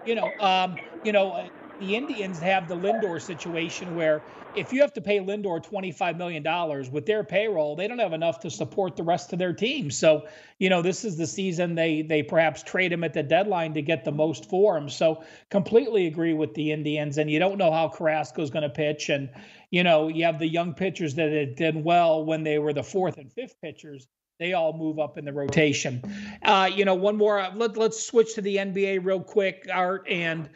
[0.06, 1.50] You know, um, you know,
[1.80, 4.22] the Indians have the Lindor situation where
[4.56, 8.40] if you have to pay Lindor $25 million with their payroll, they don't have enough
[8.40, 9.92] to support the rest of their team.
[9.92, 10.28] So,
[10.60, 13.82] you know, this is the season they they perhaps trade him at the deadline to
[13.82, 14.90] get the most for him.
[14.90, 17.18] So completely agree with the Indians.
[17.18, 19.10] And you don't know how Carrasco's going to pitch.
[19.10, 19.30] And,
[19.70, 23.18] you know, you have the young pitchers that did well when they were the fourth
[23.18, 24.08] and fifth pitchers
[24.38, 26.02] they all move up in the rotation.
[26.44, 27.48] Uh, you know, one more.
[27.56, 30.06] Let, let's switch to the NBA real quick, Art.
[30.10, 30.50] And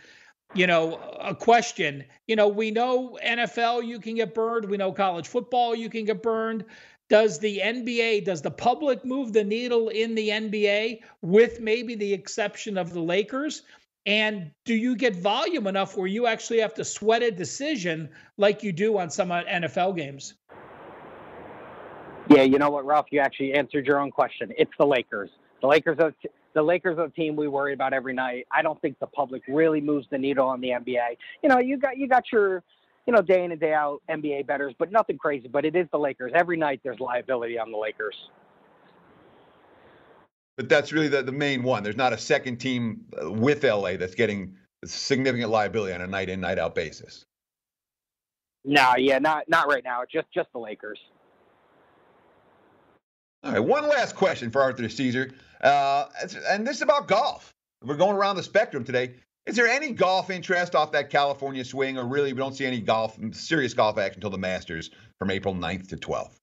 [0.56, 2.04] you know, a question.
[2.28, 4.66] You know, we know NFL you can get burned.
[4.66, 6.66] We know college football you can get burned.
[7.10, 12.14] Does the NBA, does the public move the needle in the NBA with maybe the
[12.14, 13.64] exception of the Lakers?
[14.06, 18.64] And do you get volume enough where you actually have to sweat a decision like
[18.64, 20.36] you do on some NFL games?
[22.30, 23.08] Yeah, you know what, Ralph?
[23.12, 24.52] You actually answered your own question.
[24.58, 25.32] It's the Lakers.
[25.62, 26.14] The Lakers are
[26.54, 28.47] the Lakers are the team we worry about every night.
[28.52, 31.18] I don't think the public really moves the needle on the NBA.
[31.43, 32.64] You know, you got you got your,
[33.06, 35.47] you know, day in and day out NBA bettors, but nothing crazy.
[35.47, 36.32] But it is the Lakers.
[36.36, 38.16] Every night there's liability on the Lakers.
[40.58, 41.84] But that's really the, the main one.
[41.84, 46.41] There's not a second team with LA that's getting significant liability on a night in,
[46.41, 47.26] night out basis.
[48.66, 50.02] No, yeah, not not right now.
[50.12, 51.00] Just just the Lakers.
[53.43, 55.32] All right, one last question for Arthur Caesar,
[55.62, 56.05] uh,
[56.49, 57.53] and this is about golf.
[57.84, 59.16] We're going around the spectrum today.
[59.45, 62.82] Is there any golf interest off that California swing, or really we don't see any
[62.82, 66.39] golf, serious golf action until the Masters from April 9th to 12th?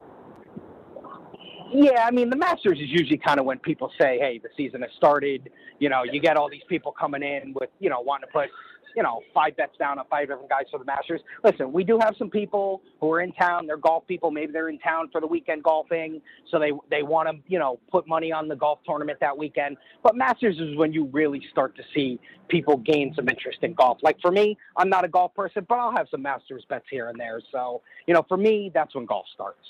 [1.72, 4.82] Yeah, I mean, the Masters is usually kind of when people say, hey, the season
[4.82, 5.50] has started.
[5.78, 8.48] You know, you get all these people coming in with, you know, wanting to put
[8.96, 11.20] you know, five bets down on five different guys for the Masters.
[11.44, 13.66] Listen, we do have some people who are in town.
[13.66, 14.30] They're golf people.
[14.30, 17.78] Maybe they're in town for the weekend golfing, so they they want to you know
[17.92, 19.76] put money on the golf tournament that weekend.
[20.02, 22.18] But Masters is when you really start to see
[22.48, 23.98] people gain some interest in golf.
[24.02, 27.08] Like for me, I'm not a golf person, but I'll have some Masters bets here
[27.08, 27.40] and there.
[27.52, 29.60] So you know, for me, that's when golf starts.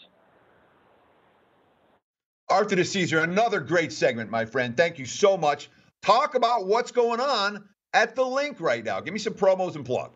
[2.49, 4.77] Arthur DeCesar, another great segment, my friend.
[4.77, 5.69] Thank you so much.
[6.03, 7.65] Talk about what's going on
[7.95, 9.01] at the LINQ right now.
[9.01, 10.13] Give me some promos and plug.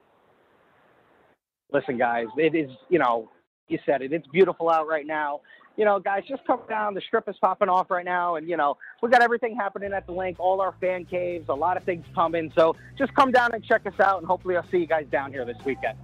[1.72, 3.30] Listen, guys, it is, you know,
[3.68, 4.12] you said it.
[4.12, 5.40] It's beautiful out right now.
[5.76, 6.94] You know, guys, just come down.
[6.94, 10.06] The strip is popping off right now, and you know we got everything happening at
[10.06, 10.36] the LINQ.
[10.38, 12.52] All our fan caves, a lot of things coming.
[12.56, 15.32] So just come down and check us out, and hopefully I'll see you guys down
[15.32, 15.96] here this weekend.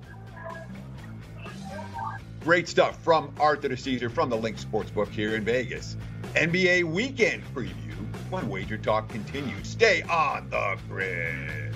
[2.40, 5.96] Great stuff from Arthur DeCesar from the LINQ Sportsbook here in Vegas.
[6.34, 7.85] NBA weekend preview
[8.30, 9.68] when Wager Talk continues.
[9.68, 11.75] Stay on the grid.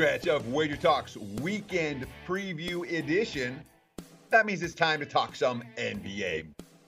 [0.00, 3.60] Stretch of Wager Talks Weekend Preview Edition.
[4.30, 6.46] That means it's time to talk some NBA.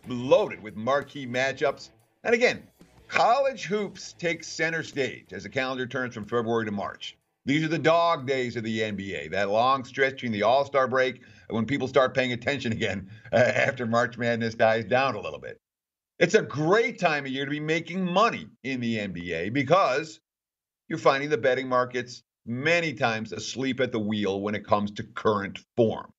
[0.08, 1.90] Loaded with marquee matchups.
[2.24, 2.62] And again,
[3.08, 7.18] college hoops takes center stage as the calendar turns from February to March.
[7.44, 10.88] These are the dog days of the NBA, that long stretch between the All Star
[10.88, 15.38] break when people start paying attention again uh, after March Madness dies down a little
[15.38, 15.60] bit.
[16.18, 20.18] It's a great time of year to be making money in the NBA because
[20.88, 25.02] you're finding the betting markets many times asleep at the wheel when it comes to
[25.02, 26.12] current form.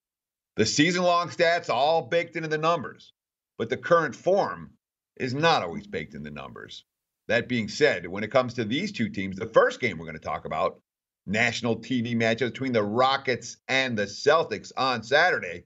[0.56, 3.14] The season long stats all baked into the numbers,
[3.58, 4.72] but the current form
[5.18, 6.86] is not always baked in the numbers.
[7.28, 10.18] That being said, when it comes to these two teams, the first game we're going
[10.18, 10.80] to talk about,
[11.26, 15.64] national TV matchup between the Rockets and the Celtics on Saturday,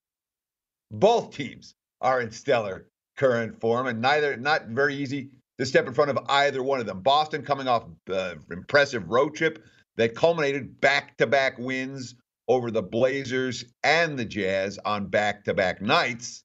[0.91, 2.87] both teams are in stellar
[3.17, 6.85] current form and neither not very easy to step in front of either one of
[6.85, 7.01] them.
[7.01, 9.63] Boston coming off uh, impressive road trip
[9.97, 12.15] that culminated back to back wins
[12.47, 16.43] over the Blazers and the Jazz on back to back nights,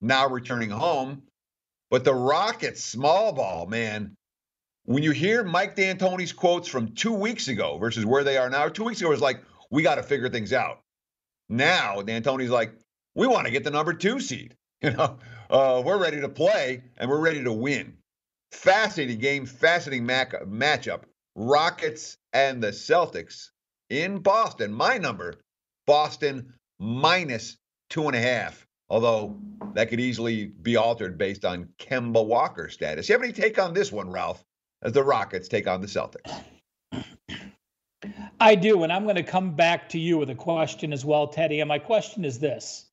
[0.00, 1.22] now returning home.
[1.90, 4.16] But the Rockets, small ball, man,
[4.84, 8.68] when you hear Mike D'Antoni's quotes from two weeks ago versus where they are now,
[8.68, 10.80] two weeks ago was like, we got to figure things out.
[11.48, 12.72] Now, D'Antoni's like,
[13.14, 14.56] we want to get the number two seed.
[14.82, 17.98] You know, uh, we're ready to play and we're ready to win.
[18.50, 21.02] Fascinating game, fascinating matchup.
[21.34, 23.50] Rockets and the Celtics
[23.90, 24.72] in Boston.
[24.72, 25.34] My number,
[25.86, 27.56] Boston minus
[27.90, 28.66] two and a half.
[28.88, 29.38] Although
[29.72, 33.08] that could easily be altered based on Kemba Walker status.
[33.08, 34.44] You have any take on this one, Ralph,
[34.82, 36.30] as the Rockets take on the Celtics?
[38.38, 41.28] I do, and I'm going to come back to you with a question as well,
[41.28, 41.60] Teddy.
[41.60, 42.90] And my question is this: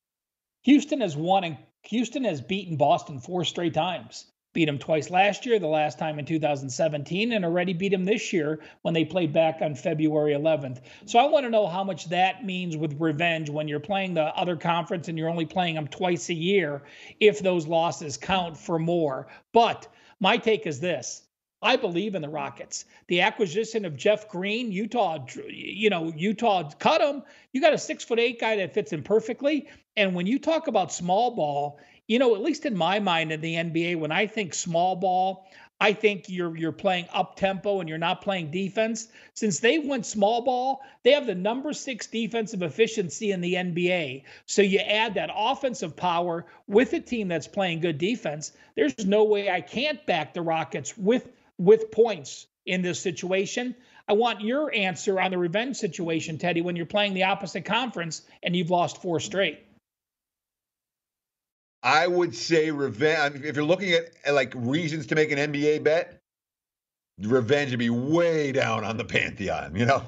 [0.62, 4.26] Houston has won and Houston has beaten Boston four straight times.
[4.52, 8.32] Beat them twice last year, the last time in 2017, and already beat them this
[8.32, 10.80] year when they played back on February 11th.
[11.06, 14.24] So I want to know how much that means with revenge when you're playing the
[14.24, 16.82] other conference and you're only playing them twice a year,
[17.20, 19.28] if those losses count for more.
[19.52, 19.86] But
[20.18, 21.22] my take is this
[21.62, 22.86] I believe in the Rockets.
[23.08, 27.22] The acquisition of Jeff Green, Utah, you know, Utah cut him.
[27.52, 29.68] You got a six foot eight guy that fits in perfectly.
[29.96, 31.78] And when you talk about small ball,
[32.10, 35.46] you know, at least in my mind in the NBA, when I think small ball,
[35.80, 39.06] I think you're you're playing up tempo and you're not playing defense.
[39.34, 44.24] Since they went small ball, they have the number six defensive efficiency in the NBA.
[44.44, 48.50] So you add that offensive power with a team that's playing good defense.
[48.74, 53.76] There's no way I can't back the Rockets with with points in this situation.
[54.08, 58.22] I want your answer on the revenge situation, Teddy, when you're playing the opposite conference
[58.42, 59.60] and you've lost four straight.
[61.82, 63.42] I would say revenge.
[63.42, 66.20] If you're looking at like reasons to make an NBA bet,
[67.18, 69.74] revenge would be way down on the pantheon.
[69.76, 70.02] You know,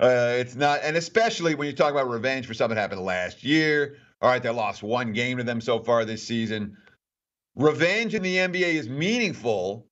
[0.00, 3.44] uh, it's not, and especially when you talk about revenge for something that happened last
[3.44, 3.96] year.
[4.20, 6.76] All right, they lost one game to them so far this season.
[7.56, 9.86] Revenge in the NBA is meaningful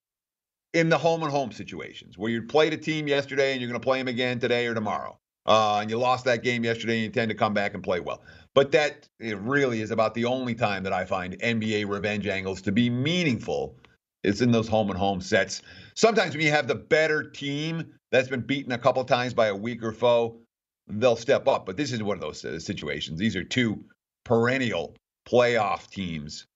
[0.72, 3.80] in the home and home situations where you played a team yesterday and you're going
[3.80, 5.18] to play them again today or tomorrow.
[5.44, 8.00] Uh, and you lost that game yesterday and you intend to come back and play
[8.00, 8.22] well.
[8.54, 12.60] But that it really is about the only time that I find NBA revenge angles
[12.62, 13.76] to be meaningful.
[14.22, 15.62] It's in those home and home sets.
[15.94, 19.56] Sometimes when you have the better team that's been beaten a couple times by a
[19.56, 20.38] weaker foe,
[20.86, 21.66] they'll step up.
[21.66, 23.18] But this is one of those uh, situations.
[23.18, 23.84] These are two
[24.24, 24.94] perennial
[25.26, 26.46] playoff teams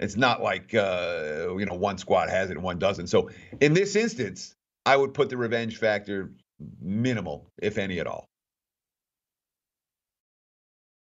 [0.00, 3.08] it's not like uh, you know one squad has it and one doesn't.
[3.08, 3.30] So
[3.60, 4.54] in this instance,
[4.86, 6.32] I would put the revenge factor
[6.80, 8.29] minimal, if any at all.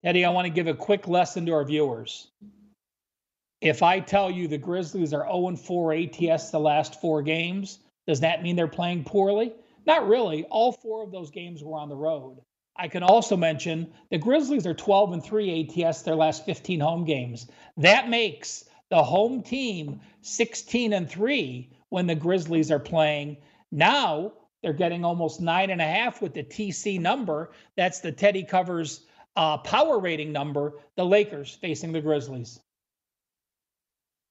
[0.07, 2.29] Eddie, I want to give a quick lesson to our viewers.
[3.59, 8.21] If I tell you the Grizzlies are 0 4 ATS the last four games, does
[8.21, 9.53] that mean they're playing poorly?
[9.85, 10.45] Not really.
[10.45, 12.37] All four of those games were on the road.
[12.77, 17.03] I can also mention the Grizzlies are 12 and 3 ATS their last 15 home
[17.03, 17.47] games.
[17.75, 23.35] That makes the home team 16 and 3 when the Grizzlies are playing.
[23.73, 24.31] Now
[24.63, 27.51] they're getting almost nine and a half with the TC number.
[27.75, 29.01] That's the Teddy Covers
[29.37, 30.73] uh, power rating number.
[30.97, 32.59] The Lakers facing the Grizzlies.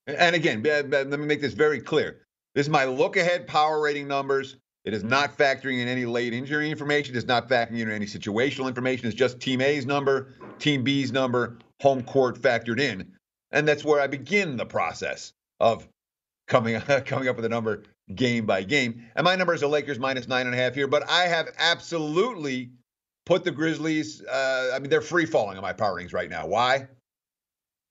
[0.06, 2.26] And again, let me make this very clear.
[2.54, 4.56] This is my look ahead power rating numbers.
[4.84, 7.16] It is not factoring in any late injury information.
[7.16, 9.06] It's not factoring in any situational information.
[9.06, 13.12] It's just Team A's number, Team B's number, home court factored in.
[13.50, 15.88] And that's where I begin the process of
[16.46, 17.82] coming coming up with a number
[18.14, 19.04] game by game.
[19.16, 21.48] And my number is the Lakers minus nine and a half here, but I have
[21.58, 22.70] absolutely
[23.26, 24.22] put the Grizzlies.
[24.24, 26.46] Uh, I mean, they're free falling on my power rings right now.
[26.46, 26.88] Why?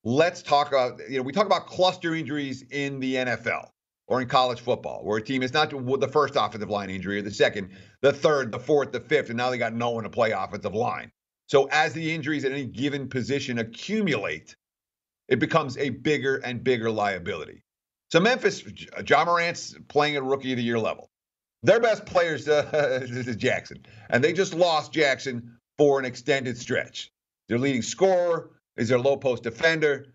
[0.03, 3.69] Let's talk about you know we talk about cluster injuries in the NFL
[4.07, 7.21] or in college football, where a team is not the first offensive line injury or
[7.23, 7.69] the second,
[8.01, 10.75] the third, the fourth, the fifth, and now they got no one to play offensive
[10.75, 11.11] line.
[11.47, 14.55] So as the injuries at any given position accumulate,
[15.27, 17.63] it becomes a bigger and bigger liability.
[18.11, 18.63] So Memphis,
[19.07, 21.09] Ja Morant's playing at rookie of the year level.
[21.65, 27.11] Their best players uh, is Jackson, and they just lost Jackson for an extended stretch.
[27.49, 30.05] Their leading scorer is their low post defender.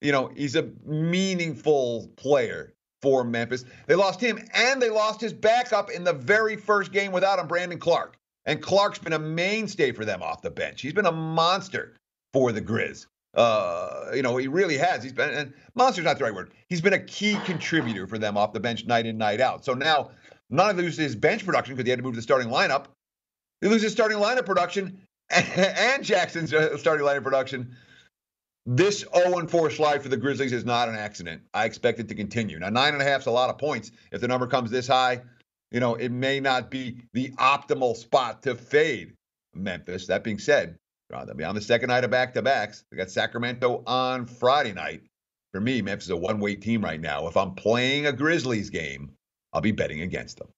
[0.00, 3.66] You know, he's a meaningful player for Memphis.
[3.86, 7.48] They lost him, and they lost his backup in the very first game without him,
[7.48, 8.16] Brandon Clarke.
[8.46, 10.80] And Clarke's been a mainstay for them off the bench.
[10.80, 11.96] He's been a monster
[12.32, 13.06] for the Grizz.
[13.34, 15.02] Uh, you know, he really has.
[15.02, 16.52] He's been, and monster's not the right word.
[16.68, 19.64] He's been a key contributor for them off the bench night in, night out.
[19.64, 20.10] So now,
[20.50, 22.86] not only loses his bench production because he had to move to the starting lineup,
[23.60, 27.76] he loses starting lineup production and, and Jackson's uh, starting lineup production.
[28.66, 31.42] This 0 4 slide for the Grizzlies is not an accident.
[31.52, 32.58] I expect it to continue.
[32.58, 33.90] Now, nine and a half is a lot of points.
[34.10, 35.20] If the number comes this high,
[35.70, 39.14] you know, it may not be the optimal spot to fade
[39.54, 40.06] Memphis.
[40.06, 40.78] That being said,
[41.10, 42.84] They'll be on the second night of back to backs.
[42.90, 45.02] They got Sacramento on Friday night.
[45.52, 47.28] For me, Memphis is a one way team right now.
[47.28, 49.12] If I'm playing a Grizzlies game,
[49.54, 50.48] I'll be betting against them.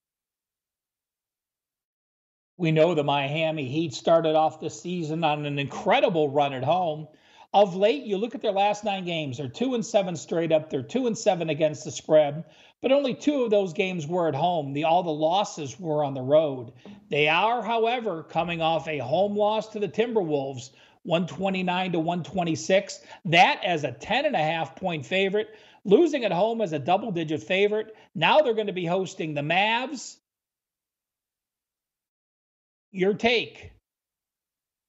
[2.57, 7.07] We know the Miami Heat started off the season on an incredible run at home.
[7.53, 10.71] Of late, you look at their last nine games, they're two and seven straight up.
[10.71, 12.45] They're two and seven against the spread,
[12.81, 14.73] but only two of those games were at home.
[14.73, 16.73] The all the losses were on the road.
[17.11, 20.71] They are, however, coming off a home loss to the Timberwolves,
[21.05, 23.01] 129 to 126.
[23.27, 25.55] That as a 10 and a half point favorite,
[25.87, 27.95] losing at home as a double digit favorite.
[28.15, 30.17] Now they're going to be hosting the Mavs
[32.93, 33.73] your take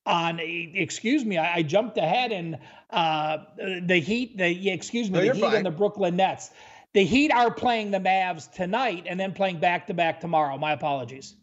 [0.05, 2.57] on excuse me I, I jumped ahead and
[2.89, 5.55] uh, the heat the excuse me No, the heat fine.
[5.57, 6.51] and the brooklyn nets
[6.93, 10.71] the heat are playing the mavs tonight and then playing back to back tomorrow my
[10.71, 11.35] apologies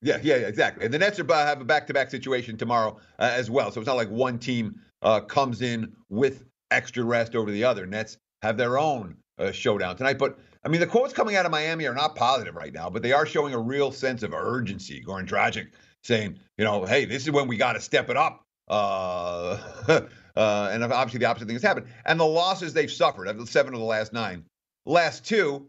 [0.00, 0.84] Yeah, yeah, exactly.
[0.84, 3.70] And the Nets are about have a back-to-back situation tomorrow uh, as well.
[3.72, 7.86] So it's not like one team uh, comes in with extra rest over the other.
[7.86, 10.18] Nets have their own uh, showdown tonight.
[10.18, 13.02] But I mean, the quotes coming out of Miami are not positive right now, but
[13.02, 15.02] they are showing a real sense of urgency.
[15.06, 15.68] Goran Dragic
[16.02, 18.42] saying, you know, hey, this is when we got to step it up.
[18.68, 19.58] Uh,
[20.36, 21.86] uh, and obviously, the opposite thing has happened.
[22.04, 24.44] And the losses they've suffered, of the seven of the last nine,
[24.84, 25.68] last two,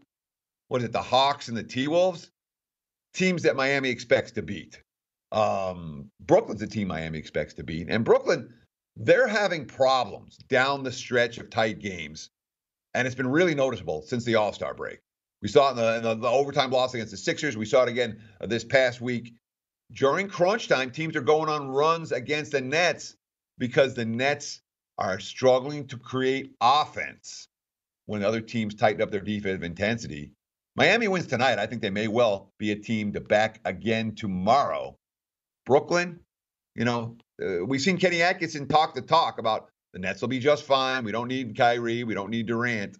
[0.68, 2.30] what is it, the Hawks and the T Wolves?
[3.14, 4.82] Teams that Miami expects to beat.
[5.32, 7.88] Um, Brooklyn's a team Miami expects to beat.
[7.88, 8.52] And Brooklyn,
[8.98, 12.30] they're having problems down the stretch of tight games.
[12.94, 14.98] And it's been really noticeable since the All Star break.
[15.40, 17.56] We saw it in the, in the, the overtime loss against the Sixers.
[17.56, 19.34] We saw it again uh, this past week.
[19.92, 23.14] During crunch time, teams are going on runs against the Nets
[23.56, 24.60] because the Nets
[24.98, 27.46] are struggling to create offense
[28.06, 30.32] when other teams tighten up their defensive intensity.
[30.74, 31.58] Miami wins tonight.
[31.58, 34.96] I think they may well be a team to back again tomorrow.
[35.66, 36.20] Brooklyn,
[36.78, 40.38] you know, uh, we've seen Kenny Atkinson talk the talk about the Nets will be
[40.38, 41.02] just fine.
[41.02, 42.04] We don't need Kyrie.
[42.04, 42.96] We don't need Durant.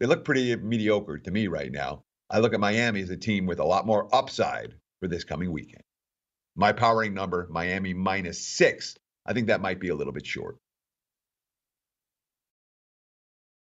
[0.00, 2.04] They look pretty mediocre to me right now.
[2.30, 5.52] I look at Miami as a team with a lot more upside for this coming
[5.52, 5.82] weekend.
[6.56, 8.96] My powering number, Miami minus six.
[9.26, 10.56] I think that might be a little bit short.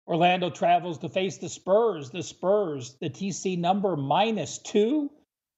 [0.07, 5.11] orlando travels to face the spurs the spurs the tc number minus two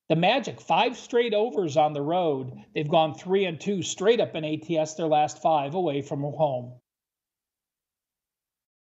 [0.09, 4.35] the magic five straight overs on the road they've gone three and two straight up
[4.35, 6.73] in ats their last five away from home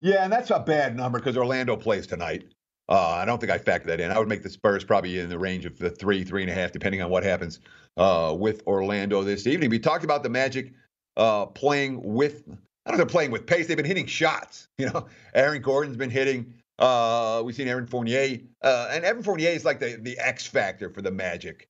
[0.00, 2.44] Yeah, and that's a bad number because Orlando plays tonight.
[2.88, 4.10] Uh, I don't think I factor that in.
[4.10, 6.54] I would make the Spurs probably in the range of the three, three and a
[6.54, 7.60] half, depending on what happens
[7.96, 9.70] uh, with Orlando this evening.
[9.70, 10.72] We talked about the Magic
[11.16, 13.68] uh, playing with, I don't know they're playing with pace.
[13.68, 14.68] They've been hitting shots.
[14.78, 16.54] You know, Aaron Gordon's been hitting.
[16.83, 18.41] Uh, we've seen Aaron Fournier.
[18.61, 21.68] Uh, and Evan Fournier is like the, the X factor for the Magic.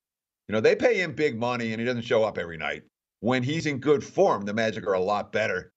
[0.49, 2.85] You know, they pay him big money and he doesn't show up every night.
[3.21, 5.71] When he's in good form, the Magic are a lot better.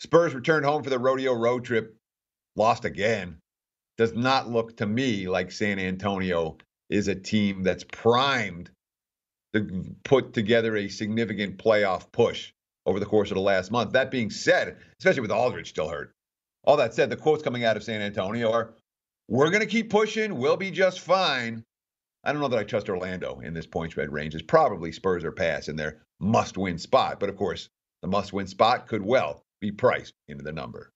[0.00, 1.96] Spurs returned home for the rodeo road trip,
[2.56, 3.38] lost again.
[3.96, 6.58] Does not look to me like San Antonio
[6.90, 8.70] is a team that's primed
[9.52, 12.52] to put together a significant playoff push
[12.86, 13.92] over the course of the last month.
[13.92, 16.13] That being said, especially with Aldridge still hurt,
[16.64, 18.74] all that said, the quotes coming out of San Antonio are
[19.28, 21.64] we're going to keep pushing, we'll be just fine.
[22.24, 24.34] I don't know that I trust Orlando in this point spread range.
[24.34, 27.20] It's probably Spurs or pass in their must win spot.
[27.20, 27.68] But of course,
[28.02, 30.90] the must win spot could well be priced into the number.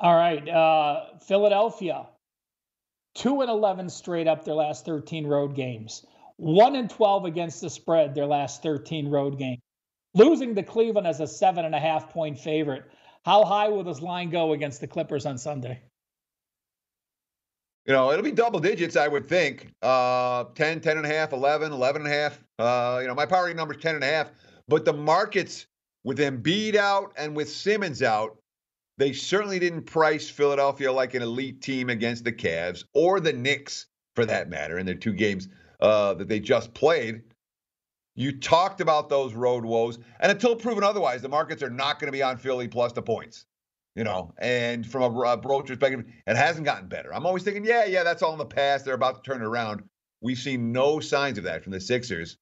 [0.00, 2.06] All right, uh, Philadelphia,
[3.14, 6.04] two and eleven straight up their last thirteen road games.
[6.36, 9.60] One and twelve against the spread their last thirteen road games.
[10.14, 12.84] Losing to Cleveland as a seven and a half point favorite.
[13.24, 15.80] How high will this line go against the Clippers on Sunday?
[17.86, 19.68] You know, it'll be double digits, I would think.
[19.82, 22.38] Uh, 10, 10 and a half, 11, 11 and a half.
[22.58, 24.30] Uh, you know, my power number is 10 and a half.
[24.68, 25.66] But the markets
[26.04, 28.38] with Embiid out and with Simmons out,
[28.96, 33.86] they certainly didn't price Philadelphia like an elite team against the Cavs or the Knicks,
[34.14, 35.48] for that matter, in their two games
[35.80, 37.22] uh, that they just played.
[38.16, 42.06] You talked about those road woes, and until proven otherwise, the markets are not going
[42.08, 43.46] to be on Philly plus the points.
[43.96, 47.14] You know, and from a, a broad perspective, it hasn't gotten better.
[47.14, 48.84] I'm always thinking, yeah, yeah, that's all in the past.
[48.84, 49.84] They're about to turn it around.
[50.20, 52.36] We've seen no signs of that from the Sixers.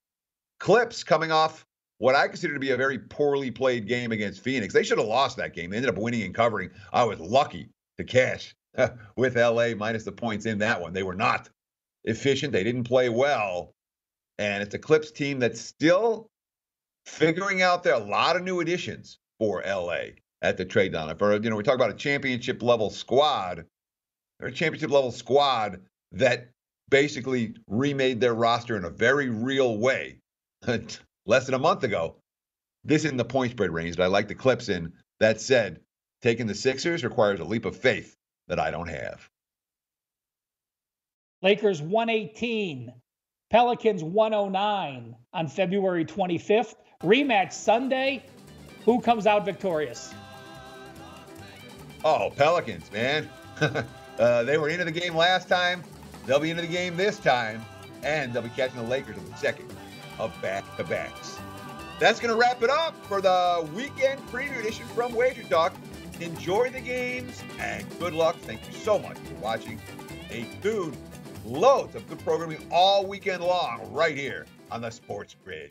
[0.61, 1.66] Clips coming off
[1.99, 4.73] what I consider to be a very poorly played game against Phoenix.
[4.73, 5.70] They should have lost that game.
[5.70, 6.70] They ended up winning and covering.
[6.93, 7.68] I was lucky
[7.99, 8.55] to cash
[9.16, 10.95] with LA minus the points in that one.
[10.95, 11.49] They were not
[12.05, 12.53] efficient.
[12.53, 13.75] They didn't play well.
[14.39, 16.28] And it's a Clips team that's still
[17.07, 21.16] figuring out there a lot of new additions for LA at the trade deadline.
[21.16, 23.64] For you know, we talk about a championship level squad,
[24.41, 25.80] or a championship level squad
[26.12, 26.49] that
[26.91, 30.18] basically remade their roster in a very real way
[31.26, 32.16] less than a month ago.
[32.85, 34.93] This isn't the point spread range that I like the clips in.
[35.20, 35.80] That said,
[36.20, 38.16] taking the Sixers requires a leap of faith
[38.49, 39.28] that I don't have.
[41.43, 42.93] Lakers 118,
[43.53, 46.74] Pelicans 109 on February 25th.
[47.03, 48.24] Rematch Sunday.
[48.86, 50.14] Who comes out victorious?
[52.03, 53.28] Oh, Pelicans, man.
[54.18, 55.84] uh, they were into the game last time.
[56.24, 57.62] They'll be into the game this time.
[58.03, 59.70] And they'll be catching the Lakers in the second
[60.18, 61.38] of back to backs.
[62.00, 65.74] That's going to wrap it up for the weekend preview edition from Wager Talk.
[66.20, 68.36] Enjoy the games and good luck.
[68.38, 69.78] Thank you so much for watching.
[70.28, 70.96] Stay tuned.
[71.45, 75.70] Loads of good programming all weekend long right here on the Sports Grid.